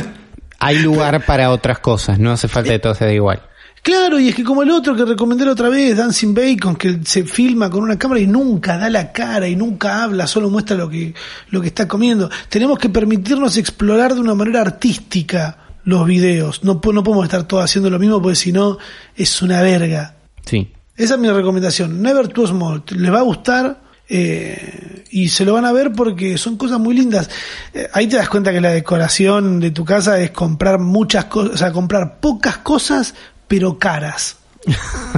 [0.59, 2.19] Hay lugar para otras cosas.
[2.19, 3.41] No hace falta que todo sea igual.
[3.81, 7.01] Claro, y es que como el otro que recomendé la otra vez, Dancing Bacon, que
[7.03, 10.75] se filma con una cámara y nunca da la cara y nunca habla, solo muestra
[10.75, 11.13] lo que,
[11.51, 12.27] lo que está comiendo.
[12.49, 16.63] Tenemos que permitirnos explorar de una manera artística los videos.
[16.63, 18.79] No, no podemos estar todos haciendo lo mismo porque si no
[19.15, 20.15] es una verga.
[20.43, 20.71] Sí.
[20.97, 22.01] Esa es mi recomendación.
[22.01, 22.83] Never Too Small.
[22.89, 26.95] Les va a gustar eh, y se lo van a ver porque son cosas muy
[26.95, 27.29] lindas.
[27.73, 31.53] Eh, ahí te das cuenta que la decoración de tu casa es comprar muchas cosas,
[31.53, 33.13] o sea, comprar pocas cosas
[33.47, 34.37] pero caras.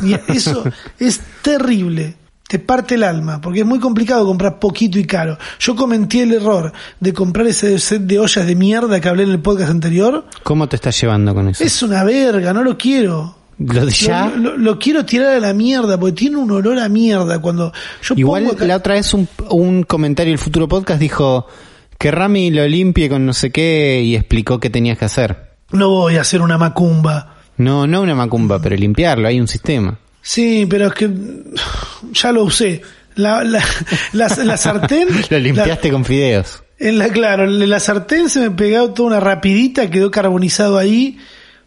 [0.04, 0.64] Y eso
[1.00, 2.16] es terrible.
[2.48, 5.38] te parte el alma, porque es muy complicado comprar poquito y caro.
[5.60, 9.32] Yo cometí el error de comprar ese set de ollas de mierda que hablé en
[9.32, 10.26] el podcast anterior.
[10.44, 11.64] ¿Cómo te estás llevando con eso?
[11.64, 13.37] Es una verga, no lo quiero.
[13.60, 14.28] Lo de ya.
[14.30, 17.40] Lo, lo- lo quiero tirar a la mierda, porque tiene un olor a mierda.
[17.40, 17.72] Cuando
[18.04, 21.48] yo Igual pongo acá- la otra vez un, un comentario del futuro podcast dijo
[21.98, 25.48] que Rami lo limpie con no sé qué y explicó qué tenías que hacer.
[25.72, 27.34] no voy a hacer una macumba.
[27.58, 29.98] No, no una macumba, pero limpiarlo, hay un sistema.
[30.22, 31.10] Sí, pero es que
[32.14, 32.82] ya lo usé.
[33.16, 33.64] La, la,
[34.14, 35.08] la, la sartén.
[35.32, 36.62] Lo limpiaste con fideos.
[36.78, 41.18] en la, claro, en la sartén se me pegó toda una rapidita, quedó carbonizado ahí.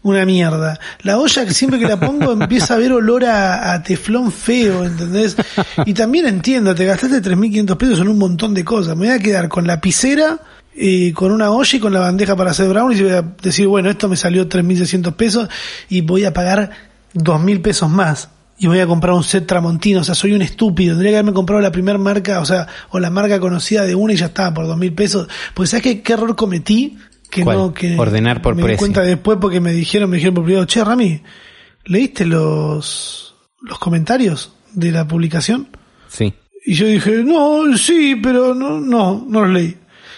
[0.02, 0.80] Una mierda.
[1.02, 4.84] La olla que siempre que la pongo empieza a ver olor a, a teflón feo,
[4.84, 5.36] ¿entendés?
[5.84, 8.96] Y también entiendo, te gastaste 3.500 pesos en un montón de cosas.
[8.96, 10.40] Me voy a quedar con la piscera,
[10.74, 13.66] eh, con una olla y con la bandeja para hacer brownies y voy a decir,
[13.66, 15.48] bueno, esto me salió 3.600 pesos
[15.88, 16.70] y voy a pagar
[17.14, 18.30] 2.000 pesos más.
[18.56, 20.92] Y voy a comprar un set Tramontino, o sea, soy un estúpido.
[20.92, 24.12] Tendría que haberme comprado la primera marca, o sea, o la marca conocida de una
[24.12, 25.28] y ya estaba por 2.000 pesos.
[25.54, 26.98] Pues, ¿sabes qué, qué error cometí?
[27.30, 27.56] Que ¿Cuál?
[27.58, 28.78] no, que Ordenar por me di precio.
[28.78, 31.22] cuenta después porque me dijeron, me dijeron por privado, che, Rami,
[31.84, 35.68] ¿leíste los, los comentarios de la publicación?
[36.08, 36.34] Sí.
[36.66, 39.76] Y yo dije, no, sí, pero no, no, no los leí.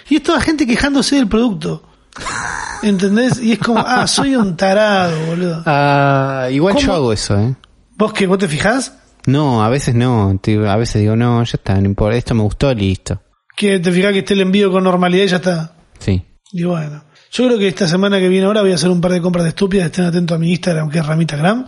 [0.09, 1.83] Y es toda gente quejándose del producto.
[2.83, 3.41] ¿Entendés?
[3.41, 5.63] Y es como, ah, soy un tarado, boludo.
[5.67, 7.55] Ah, igual yo hago eso, ¿eh?
[7.97, 8.27] ¿Vos qué?
[8.27, 8.99] ¿Vos te fijás?
[9.27, 10.37] No, a veces no.
[10.69, 12.17] A veces digo, no, ya está, no importa.
[12.17, 13.23] Esto me gustó, listo.
[13.55, 15.75] Que te fijás que esté el envío con normalidad y ya está.
[16.01, 16.25] Sí.
[16.53, 19.12] Y bueno, yo creo que esta semana que viene ahora voy a hacer un par
[19.12, 19.86] de compras de estúpidas.
[19.86, 21.66] Estén atentos a mi Instagram, que es Ramitagram.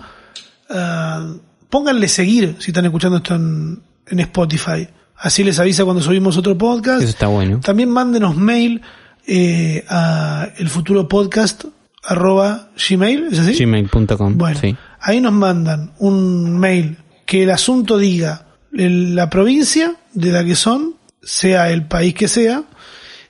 [0.70, 1.26] Ah,
[1.70, 4.86] pónganle seguir si están escuchando esto en, en Spotify.
[5.16, 7.00] Así les avisa cuando subimos otro podcast.
[7.00, 7.60] Eso está bueno.
[7.60, 8.82] También mándenos mail
[9.26, 11.64] eh, a el futuro podcast
[12.02, 13.54] arroba gmail, ¿es así?
[13.64, 14.36] Gmail.com.
[14.36, 14.76] Bueno, Sí.
[15.00, 20.54] ahí nos mandan un mail que el asunto diga el- la provincia de la que
[20.54, 22.64] son, sea el país que sea,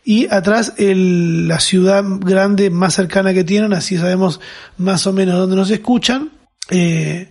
[0.05, 4.38] y atrás el, la ciudad grande más cercana que tienen, así sabemos
[4.76, 6.30] más o menos dónde nos escuchan.
[6.70, 7.30] Eh,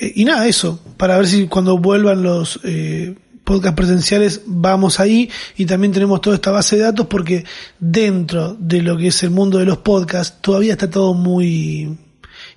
[0.00, 3.14] eh, y nada, eso, para ver si cuando vuelvan los eh,
[3.44, 7.44] podcast presenciales vamos ahí y también tenemos toda esta base de datos porque
[7.78, 11.96] dentro de lo que es el mundo de los podcasts todavía está todo muy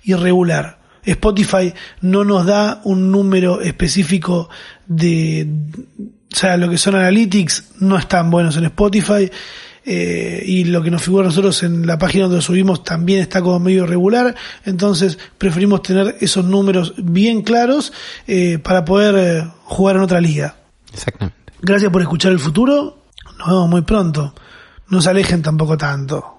[0.02, 0.78] irregular.
[1.04, 4.50] Spotify no nos da un número específico
[4.86, 5.46] de,
[6.32, 9.30] o sea, lo que son analytics no están buenos en Spotify.
[9.90, 13.20] eh, y lo que nos figura a nosotros en la página donde lo subimos también
[13.20, 14.34] está como medio irregular,
[14.66, 17.94] entonces preferimos tener esos números bien claros
[18.26, 20.56] eh, para poder eh, jugar en otra liga.
[20.92, 21.38] Exactamente.
[21.62, 23.04] Gracias por escuchar el futuro,
[23.38, 24.34] nos vemos muy pronto,
[24.88, 26.37] no se alejen tampoco tanto.